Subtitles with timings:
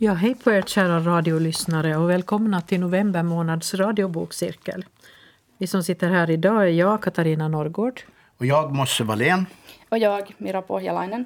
[0.00, 4.84] Ja, hej på er kära radiolyssnare och välkomna till november månads radiobokcirkel.
[5.58, 8.00] Vi som sitter här idag är jag, Katarina Norrgård.
[8.36, 9.46] Och jag, Mosse Wallén.
[9.88, 11.24] Och jag, Mira Pohjalainen.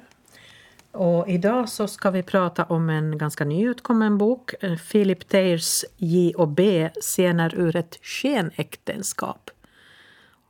[0.91, 4.53] Och idag så ska vi prata om en ganska nyutkommen bok.
[4.63, 9.49] eh, Philip Teirs J och B, scener ur ett skenäktenskap.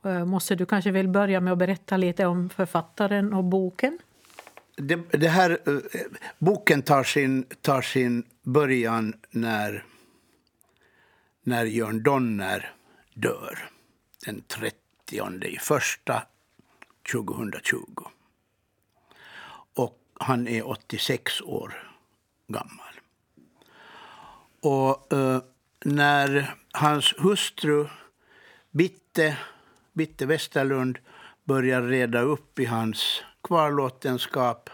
[0.04, 3.98] Eh, Mosse, du kanske vill börja med att berätta lite om författaren och boken?
[4.76, 6.00] Det, det här, eh,
[6.38, 9.84] boken tar sin, tar sin början när,
[11.42, 12.74] när Jörn Donner
[13.14, 13.68] dör
[14.26, 14.76] den 30
[15.46, 16.22] i första
[17.12, 18.04] 2020.
[19.74, 21.90] Och han är 86 år
[22.48, 23.00] gammal.
[24.60, 25.42] Och eh,
[25.84, 27.88] när hans hustru
[28.70, 29.38] Bitte,
[29.92, 30.98] Bitte Westerlund
[31.44, 34.70] börjar reda upp i hans kvarlåtenskap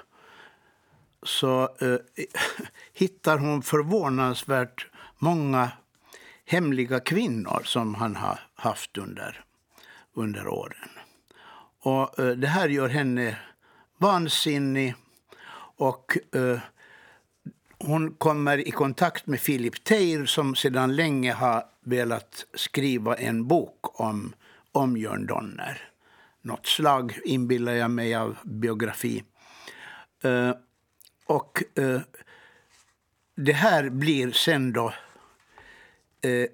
[1.23, 2.25] så eh,
[2.93, 4.87] hittar hon förvånansvärt
[5.19, 5.71] många
[6.45, 9.45] hemliga kvinnor som han har haft under,
[10.15, 10.89] under åren.
[11.83, 13.39] Och eh, det här gör henne
[13.99, 14.95] vansinnig
[15.77, 16.59] och eh,
[17.79, 24.01] hon kommer i kontakt med Philip Teir som sedan länge har velat skriva en bok
[24.01, 24.33] om,
[24.73, 25.90] om Jörn Donner.
[26.43, 29.25] Något slag, inbillar jag mig, av biografi.
[30.23, 30.55] Eh,
[31.27, 32.01] och eh,
[33.37, 34.95] det här blir sen då
[36.23, 36.47] eh,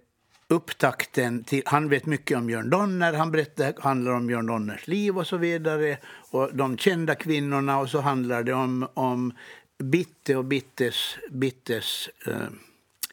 [0.49, 1.63] upptakten till...
[1.67, 5.37] Han vet mycket om Jörn Donner, han berättar, handlar om Jörn Donners liv och så
[5.37, 5.99] vidare.
[6.31, 9.33] Och de kända kvinnorna och så handlar det om, om
[9.79, 12.49] Bitte och Bittes, Bittes eh,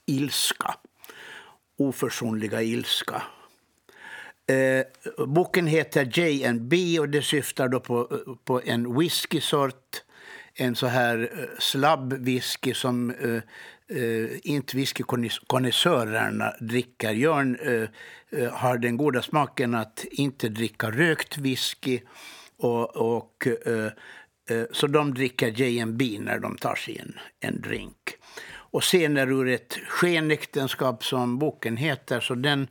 [0.05, 0.75] ilska.
[1.77, 3.23] Oförsonliga ilska.
[4.47, 10.03] Eh, boken heter J&B och det syftar då på, på en whiskysort.
[10.55, 13.41] En så här eh, slabb whisky som eh,
[13.97, 17.11] eh, inte whiskykonnässörerna dricker.
[17.11, 17.89] Jörn eh,
[18.41, 21.99] eh, har den goda smaken att inte dricka rökt whisky.
[22.57, 23.85] Och, och, eh,
[24.49, 28.17] eh så de dricker J&B när de tar sig en, en drink.
[28.73, 32.19] Och scener ur ett skenäktenskap som boken heter.
[32.19, 32.67] Så den,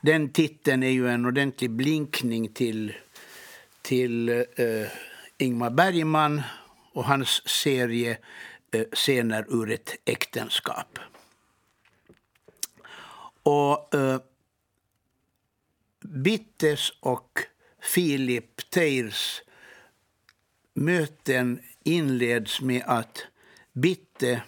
[0.00, 2.94] den titeln är ju en ordentlig blinkning till,
[3.82, 4.88] till eh,
[5.38, 6.42] Ingmar Bergman
[6.92, 8.18] och hans serie
[8.70, 10.98] eh, Scener ur ett äktenskap.
[13.42, 14.20] Och eh,
[16.00, 17.38] Bittes och
[17.82, 19.42] Filip Teirs
[20.74, 23.26] möten inleds med att
[23.72, 24.42] Bitte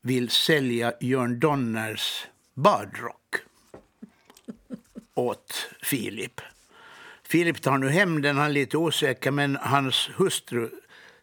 [0.00, 3.23] vill sälja Jörn Donners badrock
[5.14, 6.40] åt Filip.
[7.22, 10.70] Filip tar nu hem den, han är lite osäker, men hans hustru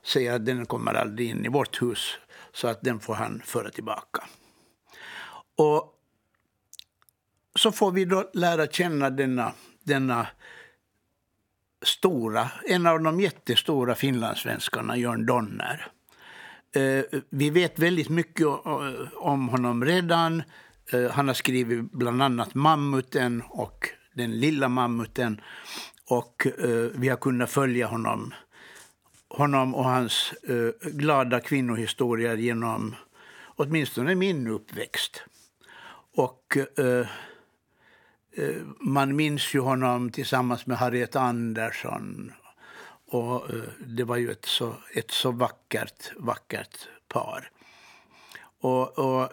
[0.04, 2.18] säger att den kommer aldrig in i vårt hus,
[2.54, 4.24] så att den får han föra tillbaka.
[5.56, 5.98] Och
[7.56, 9.54] så får vi då lära känna denna,
[9.84, 10.28] denna
[11.82, 15.88] stora, en av de jättestora finlandssvenskarna, Jörn Donner.
[16.76, 18.48] Eh, vi vet väldigt mycket
[19.16, 20.44] om honom redan.
[20.94, 25.42] Eh, han har skrivit bland annat Mammuten och Den lilla mammuten.
[26.10, 28.34] Och eh, vi har kunnat följa honom,
[29.30, 32.96] honom och hans eh, glada kvinnohistorier genom
[33.56, 35.24] åtminstone min uppväxt.
[36.16, 36.58] Och
[38.80, 42.32] man minns ju honom tillsammans med Harriet Andersson
[43.08, 43.48] och
[43.88, 47.52] det var ju ett så, ett så vackert, vackert par.
[48.62, 49.30] Och, och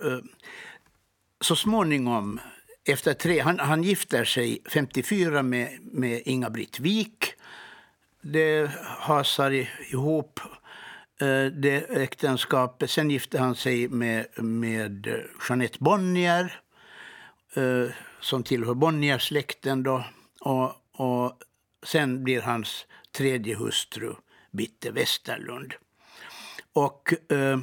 [1.41, 2.41] så småningom,
[2.85, 7.33] efter tre, han, han gifter sig 54 med, med Inga-Britt Wik.
[8.23, 9.51] Det hasar
[9.93, 10.41] ihop
[11.21, 12.91] eh, det äktenskapet.
[12.91, 15.15] Sen gifte han sig med, med eh,
[15.49, 16.61] Jeanette Bonnier
[17.55, 19.83] eh, som tillhör Bonnier-släkten.
[19.83, 20.05] Då.
[20.41, 21.33] Och, och
[21.87, 24.15] sen blir hans tredje hustru
[24.51, 25.75] Bitte Westerlund.
[26.73, 27.59] Och eh,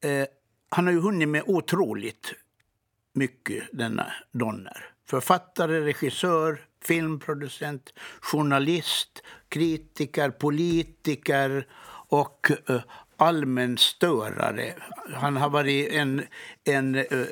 [0.00, 0.26] eh,
[0.74, 2.32] han har ju hunnit med otroligt
[3.12, 4.84] mycket, denna Donner.
[5.06, 11.66] Författare, regissör, filmproducent, journalist, kritiker, politiker
[12.08, 12.82] och eh, uh,
[13.16, 14.74] allmän störare.
[15.14, 16.22] Han har varit en,
[16.64, 17.26] en uh,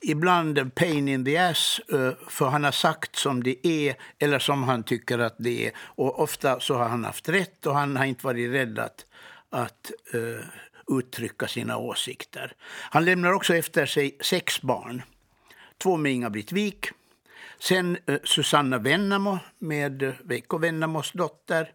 [0.00, 4.38] ibland en pain in the ass, uh, för han har sagt som det är eller
[4.38, 5.72] som han tycker att det är.
[5.78, 9.06] Och ofta så har han haft rätt och han har inte varit rädd att,
[9.50, 9.90] att
[10.90, 12.52] uttrycka sina åsikter.
[12.90, 15.02] Han lämnar också efter sig sex barn.
[15.78, 16.86] Två med Inga-Britt Wik.
[17.58, 21.72] Sen eh, Susanna Vennamo med Veikko Vennamos dotter.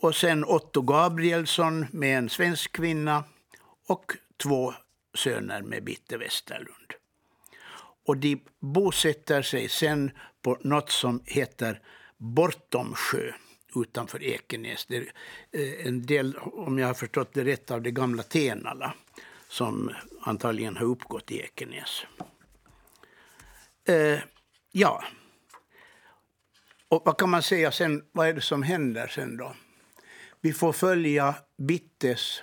[0.00, 3.24] Och sen Otto Gabrielsson med en svensk kvinna
[3.86, 4.74] och två
[5.14, 6.94] söner med Bitte Westerlund.
[8.06, 10.10] Och de bosätter sig sen
[10.42, 11.80] på något som heter
[12.16, 13.32] Bortomsjö
[13.76, 14.86] utanför Ekenäs.
[14.86, 15.12] Det är
[15.52, 18.94] eh, en del, om jag har förstått det rätt, av det gamla Tenala
[19.48, 19.90] som
[20.20, 22.06] antagligen har uppgått i Ekenäs.
[23.84, 24.18] Eh,
[24.72, 25.04] ja.
[26.88, 28.04] Och vad kan man säga sen?
[28.12, 29.54] Vad är det som händer sen då?
[30.40, 32.42] Vi får följa Bittes,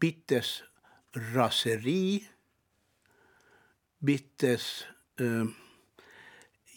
[0.00, 0.62] Bittes
[1.12, 2.28] raseri,
[3.98, 4.86] Bittes
[5.20, 5.44] eh,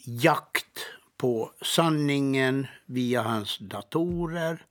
[0.04, 0.86] jakt
[1.20, 4.66] på sanningen via hans datorer,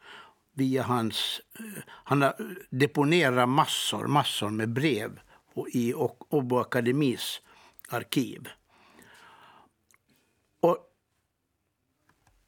[0.53, 1.41] via hans...
[1.59, 5.19] Eh, han har deponerat massor, massor med brev
[5.73, 7.41] i Åbo Akademis
[7.89, 8.49] arkiv.
[10.59, 10.77] Och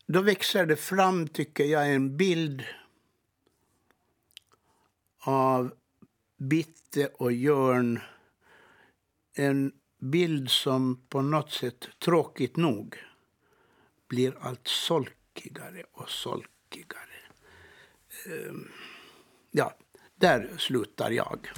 [0.06, 2.63] då växer det fram, tycker jag, en bild
[5.19, 5.74] av
[6.38, 8.00] Bitte och Jörn.
[9.33, 12.97] En bild som på något sätt, tråkigt nog,
[14.11, 17.17] blir allt solkigare och solkigare.
[18.25, 18.71] Ehm,
[19.51, 19.73] ja,
[20.15, 21.51] där slutar jag.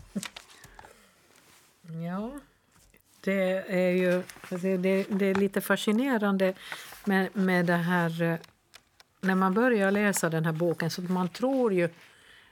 [2.05, 2.31] Ja,
[3.21, 6.53] det är ju alltså det, det är lite fascinerande
[7.05, 8.21] med, med det här...
[8.21, 8.38] Eh,
[9.21, 11.89] när man börjar läsa den här boken så man tror ju...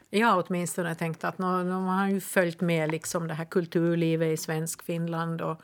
[0.09, 4.37] Jag har åtminstone tänkt att man har ju följt med liksom det här kulturlivet i
[4.37, 5.61] svensk Finland och,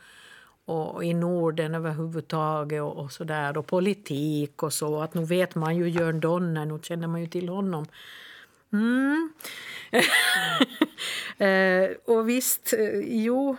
[0.68, 5.00] och i Norden överhuvudtaget och, och så där och politik och så.
[5.00, 7.86] Att nu vet man ju Jörn Donner, nu känner man ju till honom.
[8.72, 9.32] Mm.
[11.48, 13.56] eh, och visst, eh, jo,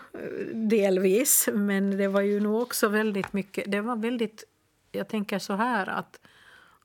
[0.54, 1.50] delvis.
[1.54, 3.72] Men det var ju nog också väldigt mycket...
[3.72, 4.44] Det var väldigt...
[4.92, 6.20] Jag tänker så här att,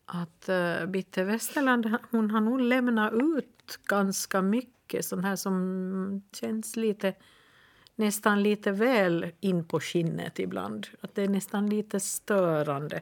[0.06, 6.77] att uh, Bitte Westerland hon har nog lämnat ut ganska mycket sånt här som känns
[6.77, 7.15] lite
[7.96, 10.87] nästan lite väl in på skinnet ibland.
[11.00, 13.00] Att det är nästan lite störande.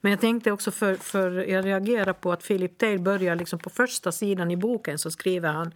[0.00, 3.70] Men jag tänkte också för, för jag reagerar på att Philip Tail börjar liksom på
[3.70, 5.72] första sidan i boken så skriver han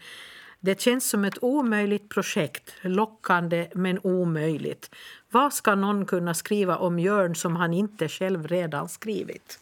[0.60, 4.94] det känns som ett omöjligt projekt, lockande men omöjligt.
[5.30, 9.58] Vad ska någon kunna skriva om Jörn som han inte själv redan skrivit?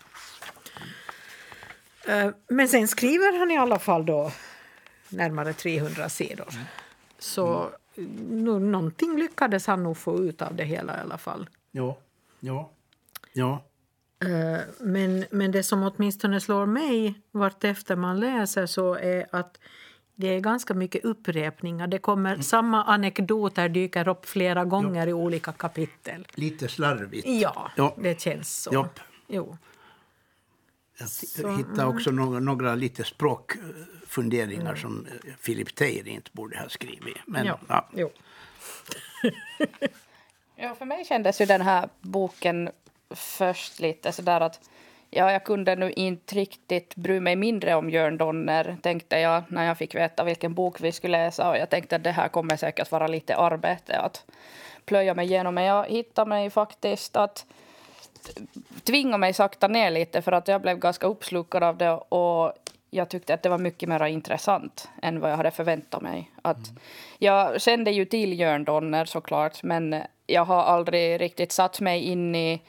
[2.07, 4.33] Eh, men sen skriver han i alla fall då
[5.09, 6.49] närmare 300 sidor.
[7.19, 7.59] Så.
[7.59, 7.73] Mm
[8.31, 11.49] någonting lyckades han nog få ut av det hela i alla fall.
[11.71, 11.99] Ja,
[12.41, 12.71] ja,
[13.33, 13.65] ja.
[14.25, 19.59] Eh, men, men det som åtminstone slår mig vartefter man läser så är att
[20.15, 21.87] det är ganska mycket upprepningar.
[21.87, 22.43] Det kommer mm.
[22.43, 25.11] Samma anekdoter dyker upp flera gånger ja.
[25.11, 26.27] i olika kapitel.
[26.35, 27.29] Lite slarvigt.
[27.29, 27.97] Ja, ja.
[27.99, 28.71] det känns så.
[28.73, 28.89] Ja.
[29.29, 29.57] Jo.
[31.43, 33.05] Jag hittade också några, några lite
[34.11, 34.77] språkfunderingar mm.
[34.77, 37.17] som eh, Philip Teir inte borde ha skrivit.
[37.27, 37.59] Men, ja.
[37.69, 37.89] Ja.
[37.93, 38.11] Jo.
[40.57, 42.71] ja, för mig kändes ju den här boken
[43.11, 44.61] först lite sådär att
[45.11, 49.65] ja, jag kunde nu inte riktigt bry mig mindre om Jörn Donner, tänkte jag när
[49.65, 51.51] jag fick veta vilken bok vi skulle läsa.
[51.51, 54.25] Och jag tänkte att det här kommer säkert vara lite arbete att
[54.85, 55.55] plöja mig igenom.
[55.55, 57.47] Men jag hittade mig faktiskt att
[58.85, 62.53] tvinga mig sakta ner lite för att jag blev ganska uppslukad av det och
[62.91, 66.31] jag tyckte att det var mycket mer intressant än vad jag hade förväntat mig.
[66.43, 66.81] Att mm.
[67.19, 72.35] Jag kände ju till Jörn Donner såklart men jag har aldrig riktigt satt mig in
[72.35, 72.63] i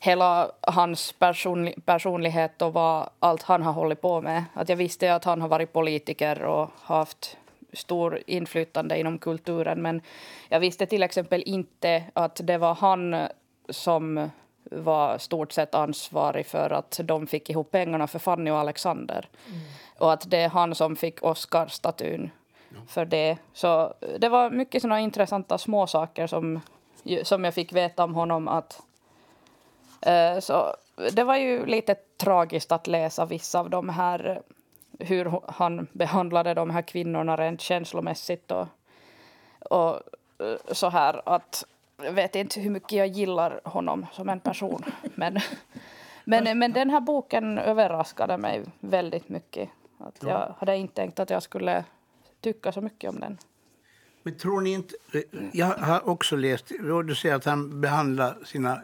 [0.00, 4.44] hela hans personli personlighet och vad allt han har hållit på med.
[4.54, 7.36] Att jag visste att han har varit politiker och haft
[7.72, 10.00] stor inflytande inom kulturen men
[10.48, 13.16] jag visste till exempel inte att det var han
[13.68, 14.30] som
[14.70, 19.28] var stort sett ansvarig för att de fick ihop pengarna för Fanny och Alexander.
[19.48, 19.60] Mm.
[19.98, 22.30] Och att det är han som fick Oscarsstatyn
[22.68, 22.76] ja.
[22.88, 23.38] för det.
[23.52, 26.60] Så det var mycket såna intressanta småsaker som,
[27.22, 28.48] som jag fick veta om honom.
[28.48, 28.82] att
[30.06, 30.74] Eh, så
[31.12, 34.42] det var ju lite tragiskt att läsa vissa av de här
[34.98, 38.66] hur han behandlade de här kvinnorna rent känslomässigt och,
[39.58, 40.00] och
[40.38, 41.64] eh, så här att
[41.96, 44.84] jag vet inte hur mycket jag gillar honom som en person
[45.14, 45.38] men,
[46.24, 49.68] men, men den här boken överraskade mig väldigt mycket.
[49.98, 51.84] Att jag hade inte tänkt att jag skulle
[52.40, 53.38] tycka så mycket om den.
[54.22, 54.94] Men tror ni inte...
[55.52, 56.72] Jag har också läst...
[57.06, 58.82] Du säger att han behandlar sina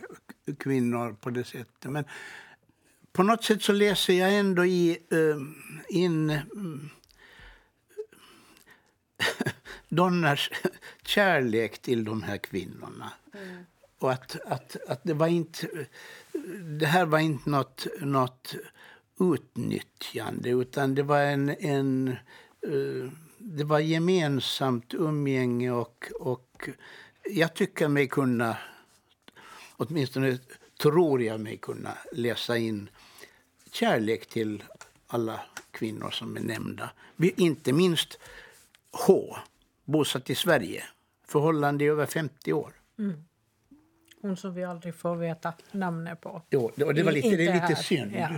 [0.59, 1.91] kvinnor på det sättet.
[1.91, 2.05] Men
[3.13, 5.37] på något sätt så läser jag ändå i, uh,
[5.89, 6.31] in
[9.91, 10.51] Donners
[11.05, 13.13] kärlek till de här kvinnorna.
[13.35, 13.65] Mm.
[13.99, 15.87] Och att, att, att det var inte...
[16.81, 18.55] Det här var inte nåt, nåt
[19.21, 22.09] utnyttjande utan det var en, en
[22.63, 26.69] eh, det var gemensamt umgänge och, och
[27.25, 28.57] jag tycker mig kunna,
[29.77, 30.39] åtminstone
[30.81, 32.91] tror jag mig kunna läsa in
[33.71, 34.63] kärlek till
[35.07, 36.91] alla kvinnor som är nämnda.
[37.19, 38.19] Inte minst
[38.93, 39.37] H,
[39.91, 40.85] bosatt i Sverige,
[41.27, 42.73] förhållande i över 50 år.
[42.99, 43.25] Mm.
[44.23, 46.43] Hon som vi aldrig får veta namnet på.
[46.51, 48.29] Jo, det, det, var lite, det är lite synd ja.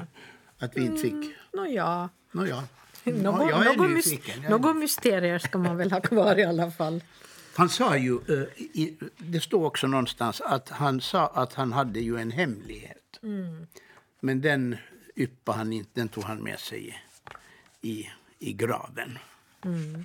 [0.58, 1.12] att vi inte fick.
[1.12, 2.10] Mm, Nåja.
[2.32, 2.64] No, ja.
[3.04, 4.42] Någon, är någon, nyfiken.
[4.42, 7.02] någon mysterier ska man väl ha kvar i alla fall.
[7.54, 12.16] Han sa ju, eh, det står också någonstans, att han sa att han hade ju
[12.16, 13.18] en hemlighet.
[13.22, 13.66] Mm.
[14.20, 14.76] Men den
[15.16, 17.02] yppade han inte, den tog han med sig
[17.80, 19.18] i, i graven.
[19.64, 20.04] Mm.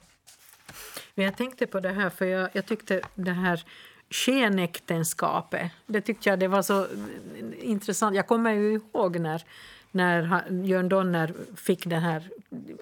[1.17, 3.63] Men jag tänkte på det här, för jag, jag tyckte det här
[4.09, 6.87] skenäktenskapet, det tyckte jag det var så
[7.59, 8.15] intressant.
[8.15, 9.43] Jag kommer ju ihåg när,
[9.91, 12.29] när Jörn Donner fick den här,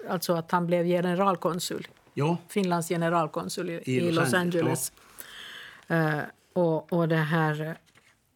[0.09, 1.87] alltså att han blev generalkonsul.
[2.13, 2.37] Ja.
[2.47, 4.91] Finlands generalkonsul i, I, i Los, Angeles.
[5.87, 5.95] Ja.
[5.95, 6.19] Uh,
[6.53, 7.77] och, och det här,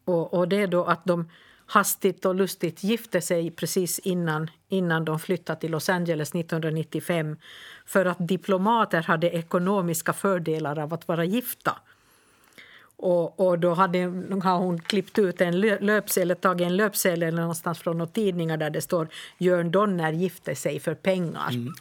[0.05, 1.29] och, och det då att de
[1.69, 7.37] hastigt och lustigt gifte sig precis innan, innan de flyttade till Los Angeles 1995
[7.85, 11.75] för att diplomater hade ekonomiska fördelar av att vara gifta.
[13.01, 13.99] Och, och då hade,
[14.43, 18.81] har hon klippt ut en löpsedel, tagit en löpsedel någonstans från några tidningar där det
[18.81, 19.07] står
[19.37, 21.49] Jörn Donner gifte sig för pengar.
[21.49, 21.73] Mm.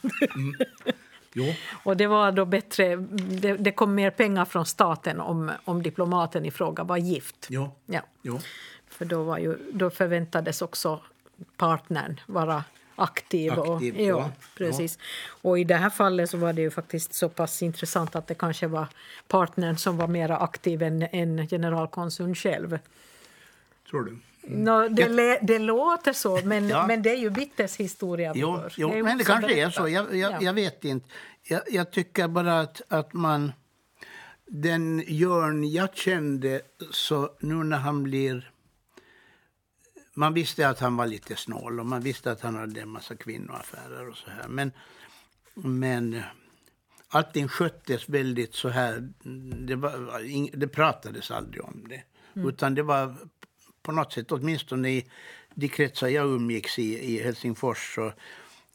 [1.35, 1.53] Mm.
[1.83, 6.45] och det var då bättre, det, det, kom mer pengar från staten om, om diplomaten
[6.45, 7.47] i fråga var gift.
[7.49, 7.71] Jo.
[7.85, 8.01] Ja.
[8.21, 8.39] Jo.
[8.99, 11.01] För då, var ju, då förväntades också
[11.57, 12.63] partnern vara
[12.95, 13.51] aktiv.
[13.51, 14.97] aktiv och, ja, precis.
[14.99, 15.49] Ja.
[15.49, 18.33] Och I det här fallet så var det ju faktiskt så pass intressant att det
[18.33, 18.87] kanske var
[19.27, 22.79] partnern som var mer aktiv än, än generalkonsuln själv.
[23.89, 24.19] Tror du?
[24.43, 24.63] Mm.
[24.63, 26.87] No, det, det, låter så, men, ja.
[26.87, 28.31] men det är ju Bittes historia.
[28.35, 29.73] Jo, jo det men det kanske berättat.
[29.73, 29.89] är så.
[29.89, 30.37] Jag, jag, ja.
[30.41, 31.09] jag vet inte.
[31.43, 33.51] Jag, jag, tycker bara att, att man...
[34.51, 38.48] Den Jörn jag kände, så nu när han blir
[40.19, 43.15] man visste att han var lite snål och man visste att han hade en massa
[43.15, 44.47] kvinnoaffärer och så här.
[44.47, 44.71] Men,
[45.53, 46.21] men
[47.07, 49.13] allting sköttes väldigt så här.
[49.67, 52.03] Det, var, det pratades aldrig om det.
[52.33, 52.49] Mm.
[52.49, 53.15] Utan det var
[53.81, 55.05] på något sätt, åtminstone i
[55.55, 58.13] de kretsar jag umgicks i, i Helsingfors så,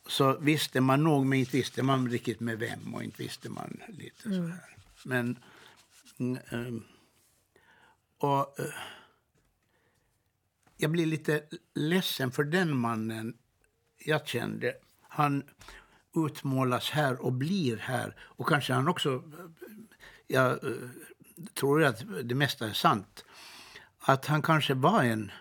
[0.06, 3.80] så visste man nog, men inte visste man riktigt med vem och inte visste man
[3.88, 4.42] lite mm.
[4.42, 4.76] så här.
[5.04, 5.38] Men...
[6.18, 6.82] Mm,
[8.18, 8.56] och
[10.76, 11.42] jag blir lite
[11.74, 13.36] ledsen för den mannen
[13.98, 14.74] jag kände.
[15.08, 15.42] Han
[16.16, 18.16] utmålas här och blir här.
[18.20, 19.22] Och kanske han också...
[20.26, 20.72] Jag eh,
[21.54, 23.24] tror att det mesta är sant.
[23.98, 25.32] Att han kanske var en...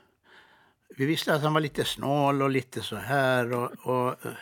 [0.98, 3.54] Vi visste att han var lite snål och lite så här.
[3.54, 4.34] Och, och eh,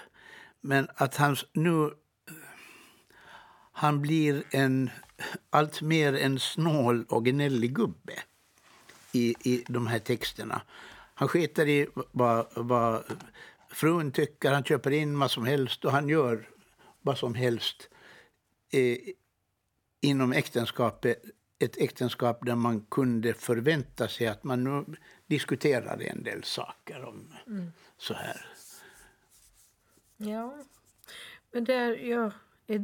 [0.61, 1.83] men att han nu...
[1.85, 1.91] Eh,
[3.71, 4.89] han blir en
[5.49, 8.13] allt mer en snål och gnällig gubbe
[9.13, 10.61] i, i de här texterna.
[11.13, 13.03] Han skiter i vad, vad
[13.69, 16.49] frun tycker, han köper in vad som helst och han gör
[17.01, 17.89] vad som helst
[18.71, 18.97] eh,
[20.01, 21.23] inom äktenskapet.
[21.59, 24.95] Ett äktenskap där man kunde förvänta sig att man nu
[25.27, 27.71] diskuterade en del saker om mm.
[27.97, 28.45] så här.
[30.17, 30.57] Ja,
[31.51, 32.31] men det, ja,
[32.65, 32.77] det,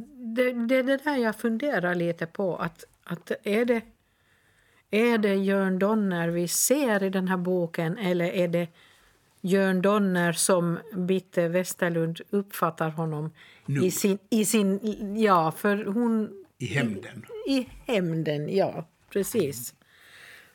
[0.52, 2.56] det är det där jag funderar lite på.
[2.56, 3.82] Att, att är det
[4.90, 8.68] är det Jörn Donner vi ser i den här boken eller är det
[9.40, 13.30] Jörn Donner som Bitte Westerlund uppfattar honom
[13.66, 13.84] nu.
[13.84, 14.80] i sin, i sin...
[15.20, 16.30] Ja, för hon...
[16.58, 17.26] I hämnden.
[17.46, 18.88] I, i hämnden, ja.
[19.10, 19.72] Precis.
[19.72, 19.78] Mm.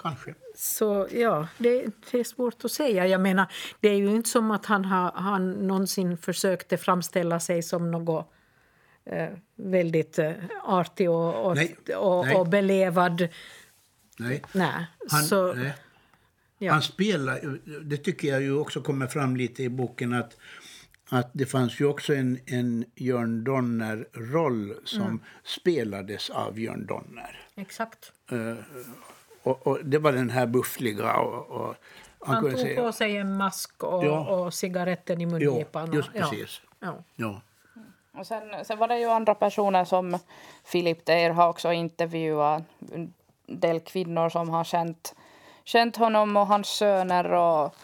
[0.01, 0.33] Kanske.
[0.55, 3.07] Så ja, det, det, är svårt att säga.
[3.07, 3.45] Jag menar,
[3.79, 8.27] det är ju inte som att han, har, han någonsin försökte framställa sig som något
[9.05, 12.35] eh, väldigt eh, artig och, och, nej, och, nej.
[12.35, 13.27] och belevad
[14.17, 14.41] Nej.
[14.51, 14.85] Nej.
[15.09, 15.73] Han, så, nej.
[16.57, 16.71] Ja.
[16.71, 20.37] Han spelar, det tycker jag ju också kommer fram lite i boken, att,
[21.09, 25.19] att det fanns ju också en, en Jörn Donner-roll som mm.
[25.43, 27.41] spelades av Jörn Donner.
[27.55, 28.11] Exakt.
[28.31, 28.55] Uh,
[29.43, 31.75] och, och, det var den här buffliga och, och
[32.19, 34.27] han, han tog säga, på sig en mask och, ja.
[34.27, 35.89] och cigaretten i mungipan.
[35.91, 36.61] Ja, just precis.
[36.79, 37.03] Ja.
[37.15, 37.41] ja.
[38.11, 40.19] Och sen, sen var det ju andra personer som
[40.71, 42.63] Philip Deir har också intervjuat
[43.47, 45.15] del kvinnor som har känt,
[45.63, 47.75] känt honom och hans söner och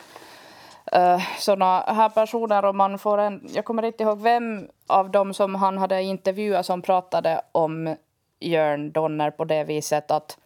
[0.96, 2.66] uh, såna här personer.
[2.66, 6.66] Och man får en, jag kommer inte ihåg vem av dem som han hade intervjuat
[6.66, 7.96] som pratade om
[8.40, 10.38] Jörn Donner på det viset att,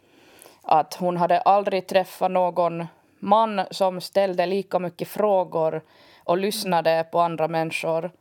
[0.62, 2.88] att hon hade aldrig träffat någon
[3.20, 5.82] man som ställde lika mycket frågor
[6.24, 8.12] och lyssnade på andra människor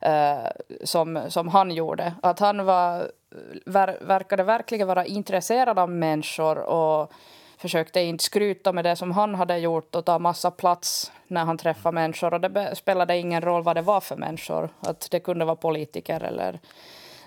[0.00, 0.46] eh,
[0.84, 2.14] som, som han gjorde.
[2.22, 3.10] Att han var,
[3.66, 7.12] ver, verkade verkligen vara intresserad av människor och
[7.58, 11.58] försökte inte skryta med det som han hade gjort och ta massa plats när han
[11.58, 12.34] träffade människor.
[12.34, 14.68] Och det spelade ingen roll vad det var för människor.
[14.80, 16.60] Att det kunde vara politiker eller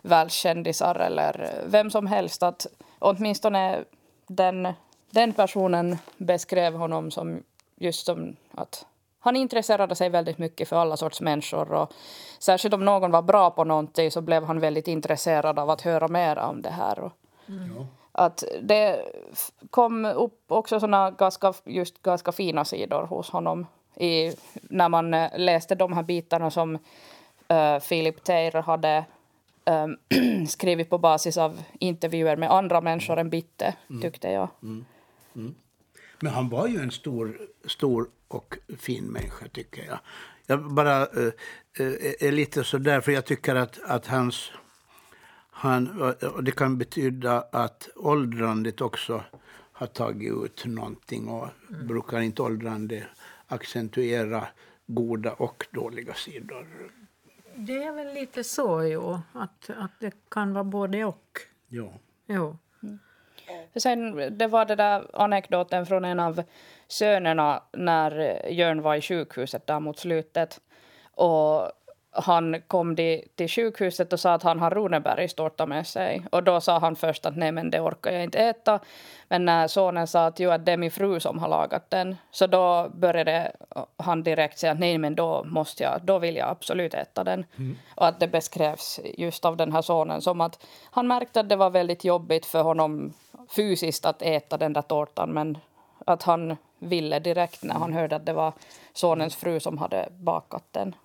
[0.01, 2.44] världskändisar eller vem som helst.
[2.44, 2.68] Att
[3.00, 3.84] åtminstone
[4.27, 4.74] den,
[5.10, 7.44] den personen beskrev honom som
[7.75, 8.86] just som att
[9.29, 11.71] han intresserade sig väldigt mycket för alla sorts människor.
[11.71, 11.93] Och
[12.39, 16.07] särskilt om någon var bra på någonting så blev han väldigt intresserad av att höra
[16.07, 17.00] mer om det här.
[17.00, 17.12] Och
[17.48, 17.86] mm.
[18.12, 19.01] Att det
[19.69, 25.29] kom upp också såna ganska, just ganska fina sidor hos honom i, när man eh,
[25.38, 29.05] läste de här bitarna som uh, Philip Taylor hade
[29.65, 29.98] um,
[30.48, 34.01] skrivit på basis av intervjuer med andra människor än Bitte, mm.
[34.01, 34.48] tyckte jag.
[34.63, 34.86] Mm.
[35.36, 35.55] Mm.
[36.19, 40.00] Men han var ju en stor, stor och fin människa, tycker jag.
[40.45, 41.31] Jag bara uh,
[42.19, 44.51] är lite så där, för jag tycker att, att hans...
[45.51, 46.01] Han,
[46.36, 49.24] och det kan betyda att åldrandet också
[49.71, 51.27] har tagit ut någonting.
[51.27, 51.88] Och mm.
[51.88, 53.07] brukar inte åldrande
[53.48, 54.48] accentuera
[54.86, 56.67] goda och dåliga sidor?
[57.55, 59.19] Det är väl lite så, jo.
[59.33, 61.39] Att, att det kan vara både och.
[61.67, 61.93] Ja.
[62.25, 62.57] Jo.
[62.83, 63.00] Mm.
[63.75, 66.44] Sen, det var den där anekdoten från en av
[66.88, 70.60] sönerna när Jörn var i sjukhuset där mot slutet.
[71.15, 71.72] Och
[72.12, 76.25] han kom till sjukhuset och sa att han har Runebergstårta med sig.
[76.32, 78.79] Och då sa han först att nej men det orkar jag inte äta.
[79.27, 82.15] Men när sonen sa att, jo, att det är min fru som har lagat den.
[82.32, 83.51] Så då började
[83.98, 87.46] han direkt säga att nej men då måste jag, då vill jag absolut äta den.
[87.58, 87.77] Mm.
[87.96, 91.56] Och att det beskrevs just av den här sonen som att han märkte att det
[91.56, 93.13] var väldigt jobbigt för honom
[93.56, 95.34] fysiskt att äta den där tårtan.
[95.34, 95.58] Men
[96.06, 98.53] att han ville direkt när han hörde att det var
[98.94, 100.96] sonens fru som hade bakat den.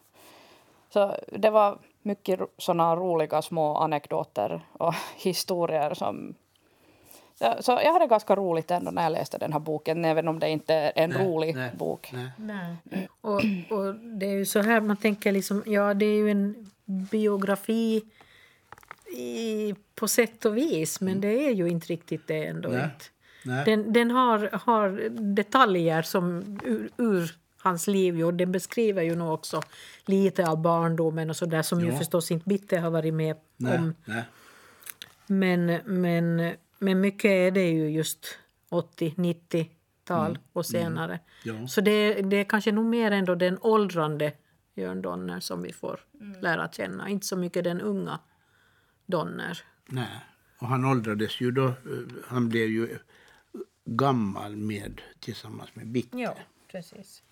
[0.91, 6.35] Så det var mycket såna roliga små anekdoter och historier som
[7.61, 10.51] så jag hade ganska roligt ändå när jag läste den här boken, även om det
[10.51, 12.11] inte är en nej, rolig nej, bok.
[12.13, 12.31] Nej.
[12.37, 13.09] nej.
[13.21, 16.71] Och, och, det är ju så här man tänker, liksom, ja det är ju en
[16.85, 18.03] biografi
[19.15, 22.69] i, på sätt och vis, men det är ju inte riktigt det ändå.
[22.69, 23.05] Inte.
[23.65, 28.25] Den, den har, har detaljer som ur, ur hans liv.
[28.25, 29.63] Och den beskriver ju nog också
[30.05, 31.87] lite av barndomen och så där som ja.
[31.87, 33.95] ju förstås inte Bitte har varit med nej, om.
[34.05, 34.25] Nej.
[35.27, 38.39] Men, men, men mycket är det ju just
[38.71, 40.43] 80-90-tal mm.
[40.53, 41.21] och senare.
[41.45, 41.61] Mm.
[41.63, 41.69] Ja.
[41.69, 44.33] Så det, det är kanske nog mer ändå den åldrande
[44.75, 46.41] Jörn Donner som vi får mm.
[46.41, 47.09] lära känna.
[47.09, 48.19] Inte så mycket den unga
[49.07, 49.59] Donner.
[49.87, 50.21] Nej,
[50.59, 51.67] och han åldrades ju då.
[51.67, 51.75] Eh,
[52.27, 52.99] han blev ju
[53.85, 56.19] gammal med tillsammans med Bitte.
[56.19, 56.37] Ja,
[56.69, 57.23] precis.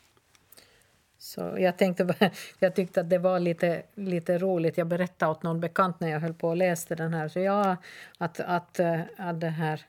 [1.18, 4.78] Så jag, tänkte, jag tyckte att det var lite, lite roligt.
[4.78, 7.28] Jag berättade åt någon bekant när jag höll på och läste den här.
[7.28, 7.76] Så ja,
[8.18, 9.80] att, att, eh, att det här,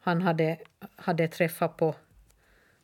[0.00, 0.58] han hade,
[0.96, 1.94] hade träffat på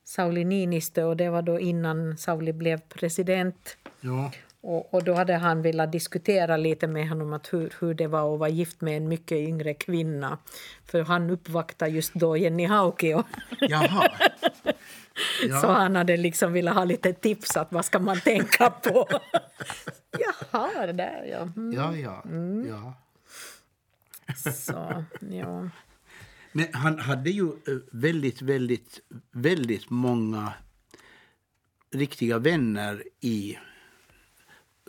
[0.05, 3.77] Sauli Niinistö och det var då innan Sauli blev president.
[4.01, 4.33] Ja.
[4.69, 8.35] Och, och då hade han velat diskutera lite med honom att hur, hur det var
[8.35, 10.39] att vara gift med en mycket yngre kvinna.
[10.85, 13.25] För han uppvaktade just då Jenny Haukio.
[13.61, 14.09] Jaha.
[15.49, 15.61] Ja.
[15.61, 19.09] Så han hade liksom velat ha lite tips att vad ska man tänka på.
[20.19, 21.49] Jaha, det där ja.
[21.57, 21.73] Mm.
[21.73, 22.23] Ja, ja.
[22.25, 22.69] Mm.
[22.69, 22.95] ja.
[24.55, 25.69] Så, ja.
[26.53, 29.01] Men han hade ju eh, väldigt, väldigt,
[29.33, 30.53] väldigt många
[31.91, 33.59] riktiga vänner i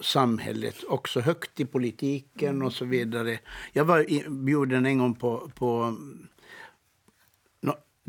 [0.01, 2.67] samhället, också högt i politiken mm.
[2.67, 3.39] och så vidare.
[3.73, 5.95] Jag var bjuden en gång på, på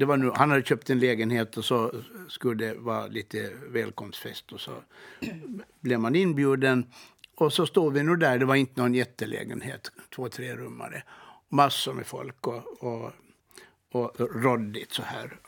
[0.00, 1.92] det var nu, han hade köpt en lägenhet och så
[2.28, 4.52] skulle det vara lite välkomstfest.
[4.52, 4.72] Och så
[5.80, 6.86] blev man inbjuden.
[7.34, 11.02] Och så stod vi nu där, det var inte någon jättelägenhet, två, tre rummare.
[11.48, 13.12] Massor med folk och, och,
[13.92, 15.38] och råddigt så här.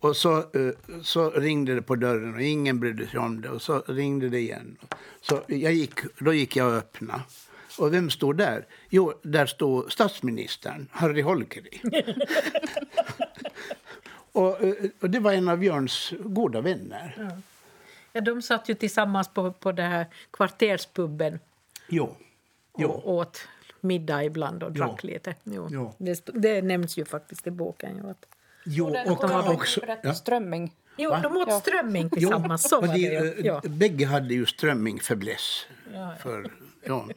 [0.00, 3.48] Och så, eh, så ringde det på dörren och ingen brydde sig om det.
[3.48, 4.76] Och så ringde det igen.
[5.20, 7.22] Så jag gick, då gick jag och öppnade.
[7.78, 8.66] Och vem stod där?
[8.88, 11.80] Jo, där stod statsministern, Harry Holkeri.
[14.32, 17.14] och, eh, och, det var en av Björns goda vänner.
[17.18, 17.30] Ja.
[18.12, 21.38] ja de satt ju tillsammans på, på den här kvarterspubben.
[21.88, 22.16] Jo.
[22.78, 22.88] jo.
[22.88, 23.48] Och åt
[23.80, 25.10] middag ibland och drack jo.
[25.10, 25.34] lite.
[25.44, 25.68] Jo.
[25.70, 25.94] jo.
[25.98, 28.00] Det, det nämns ju faktiskt i boken.
[28.02, 28.26] Jo, att,
[28.64, 29.80] jo, och, och de hade också...
[30.02, 30.14] Ja.
[30.14, 30.74] Strömming.
[30.96, 31.20] Jo, Va?
[31.20, 31.60] de åt ja.
[31.60, 32.68] strömming tillsammans.
[32.68, 33.16] Så var det.
[33.16, 33.60] Eh, ja.
[33.64, 35.66] Bägge hade ju strömmingfäbless.
[35.92, 36.14] Ja.
[36.22, 36.52] För,
[36.84, 37.08] ja.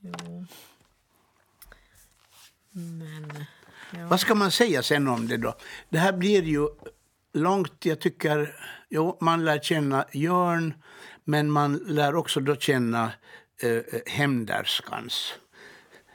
[0.00, 0.46] Jo.
[2.70, 3.44] Men.
[4.08, 5.54] Vad ska man säga sen om det då?
[5.88, 6.68] Det här blir ju
[7.32, 8.56] långt jag tycker...
[8.88, 10.74] Jo, man lär känna Jörn,
[11.24, 13.12] men man lär också då känna
[13.62, 15.34] eh, hämnderskans,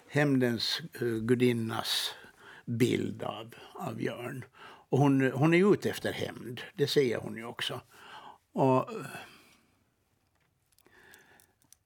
[0.08, 2.14] hämndens eh, gudinnas
[2.72, 4.46] bild av, av Jörn.
[4.90, 7.82] Och hon, hon är ute efter hämnd, det säger hon ju också.
[8.54, 8.90] Och,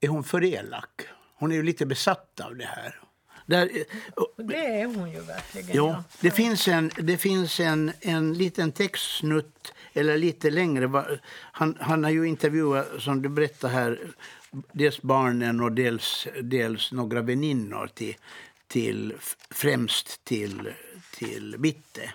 [0.00, 1.02] är hon för elak?
[1.38, 3.00] Hon är ju lite besatt av det här.
[3.46, 3.70] Där,
[4.36, 5.70] det är hon ju verkligen.
[5.72, 6.04] Jo, ja.
[6.20, 11.18] Det finns, en, det finns en, en liten textsnutt, eller lite längre.
[11.52, 13.98] Han, han har ju intervjuat, som du berättade här,
[14.72, 18.16] dels barnen och dels, dels några väninnor till,
[18.68, 19.14] till,
[19.50, 20.72] främst till,
[21.14, 22.12] till Bitte.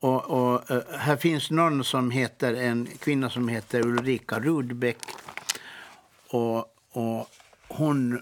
[0.00, 4.98] Och, och, eh, här finns någon som heter, en kvinna som heter Ulrika Rudbeck.
[6.30, 6.58] Och,
[6.90, 7.30] och
[7.68, 8.20] hon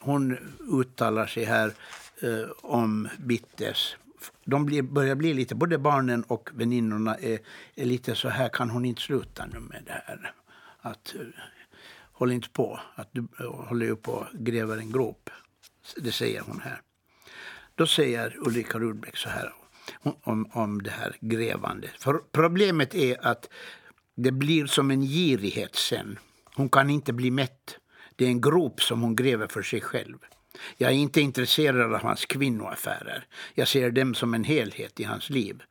[0.00, 0.38] hon
[0.72, 1.72] uttalar sig här
[2.22, 3.96] eh, om Bittes
[4.44, 7.38] de blir, börjar bli lite, både barnen och väninnorna är,
[7.74, 10.32] är lite så här, kan hon inte sluta nu med det här?
[10.80, 11.26] Att, eh,
[12.12, 15.30] håll inte på, att du eh, håller ju på och gräver en grop.
[15.96, 16.80] Det säger hon här.
[17.74, 19.52] Då säger Ulrika Rudbeck så här
[20.22, 21.90] om, om det här grävandet.
[21.98, 23.48] För problemet är att
[24.14, 26.18] det blir som en girighet sen.
[26.54, 27.78] Hon kan inte bli mätt.
[28.16, 30.16] Det är en grop som hon gräver för sig själv.
[30.76, 33.26] Jag är inte intresserad av hans kvinnoaffärer.
[33.54, 35.62] Jag ser dem som en helhet i hans liv.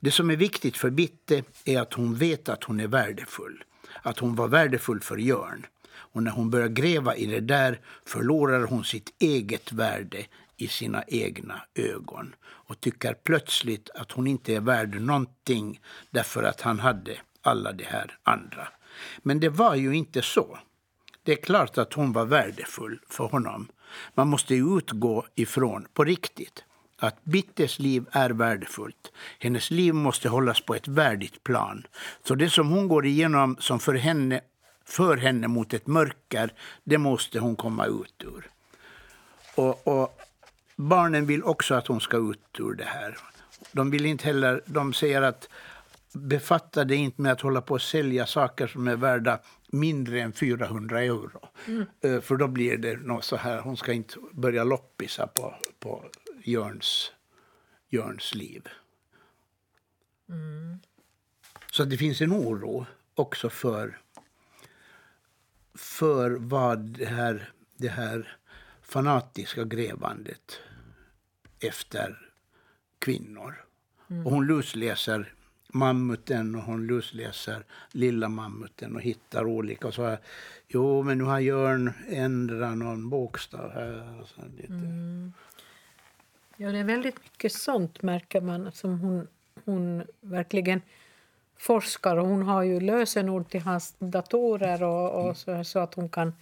[0.00, 3.64] Det som är viktigt för Bitte är att hon vet att hon är värdefull.
[4.02, 5.66] Att hon var värdefull för Jörn.
[6.14, 11.04] Och när hon börjar gräva i det där förlorar hon sitt eget värde i sina
[11.06, 17.16] egna ögon och tycker plötsligt att hon inte är värd någonting därför att han hade
[17.42, 18.68] alla de här andra.
[19.22, 20.58] Men det var ju inte så.
[21.22, 23.68] Det är klart att hon var värdefull för honom.
[24.14, 26.64] Man måste utgå ifrån, på riktigt,
[26.98, 29.12] att Bittes liv är värdefullt.
[29.38, 31.86] Hennes liv måste hållas på ett värdigt plan.
[32.24, 34.40] Så det som hon går igenom som för henne,
[34.84, 36.52] för henne mot ett mörker,
[36.84, 38.50] det måste hon komma ut ur.
[39.54, 40.20] Och, och
[40.76, 43.18] barnen vill också att hon ska ut ur det här.
[43.72, 45.48] De vill inte heller, de säger att
[46.12, 50.32] befatta dig inte med att hålla på och sälja saker som är värda mindre än
[50.32, 51.48] 400 euro.
[51.66, 51.86] Mm.
[52.00, 56.04] Eh, för då blir det något så här, hon ska inte börja loppisa på, på
[56.44, 57.12] Jörns,
[57.88, 58.68] Jörns liv.
[60.28, 60.78] Mm.
[61.70, 63.98] Så det finns en oro också för,
[65.74, 68.36] för vad det här, det här
[68.82, 70.60] fanatiska grävandet
[71.60, 72.30] efter
[72.98, 73.64] kvinnor.
[74.10, 74.26] Mm.
[74.26, 75.34] Och hon lusläser
[75.68, 79.88] mammuten och hon lusläser lilla mammuten och hittar olika.
[79.88, 80.18] Och så här,
[80.68, 84.20] jo, men nu har Jörn ändrat någon bokstav här.
[84.20, 84.72] Och så lite.
[84.72, 85.32] Mm.
[86.56, 89.26] Ja, det är väldigt mycket sånt märker man som hon,
[89.64, 90.82] hon verkligen
[91.56, 92.16] forskar.
[92.16, 95.34] Och hon har ju lösenord till hans datorer och, och mm.
[95.34, 96.32] så, så, att hon kan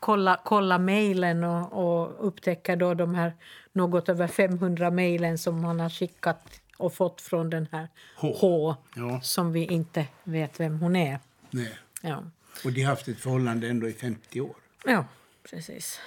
[0.00, 3.32] kolla, kolla mejlen och, och upptäcka då de här
[3.72, 8.76] något över 500 mejlen som han har skickat och fått från den här H, H
[8.96, 9.20] ja.
[9.20, 11.18] som vi inte vet vem hon är.
[11.50, 11.78] Nej.
[12.02, 12.24] Ja.
[12.64, 14.54] Och de har haft ett förhållande ändå i 50 år.
[14.84, 15.04] Ja,
[15.50, 16.00] precis.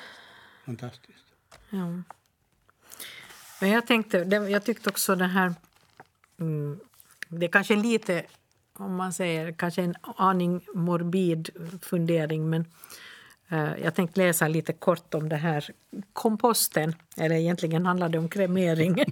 [0.66, 1.26] Fantastiskt.
[1.70, 2.02] Ja.
[3.62, 4.18] Men jag tänkte,
[4.50, 5.54] jag tyckte också det här...
[7.40, 8.24] Det är kanske lite,
[8.74, 11.50] om man säger, kanske en aning morbid
[11.82, 12.66] fundering men
[13.50, 15.70] eh, jag tänkte läsa lite kort om det här
[16.14, 16.96] komposten.
[17.18, 18.96] Eller egentligen handlar det om kremering.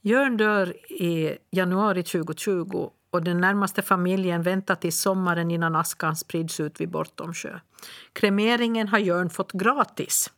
[0.00, 6.60] Jörn dör i januari 2020 och den närmaste familjen väntar till sommaren innan askan sprids
[6.60, 7.58] ut vid Bortomsjö.
[8.12, 10.30] Kremeringen har Jörn fått gratis.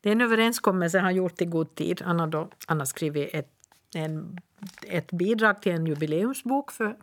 [0.00, 2.02] Det är en överenskommelse han gjort i god tid.
[2.04, 3.50] Han har, då, han har skrivit ett,
[3.94, 4.38] en,
[4.86, 6.96] ett bidrag till en jubileumsbok för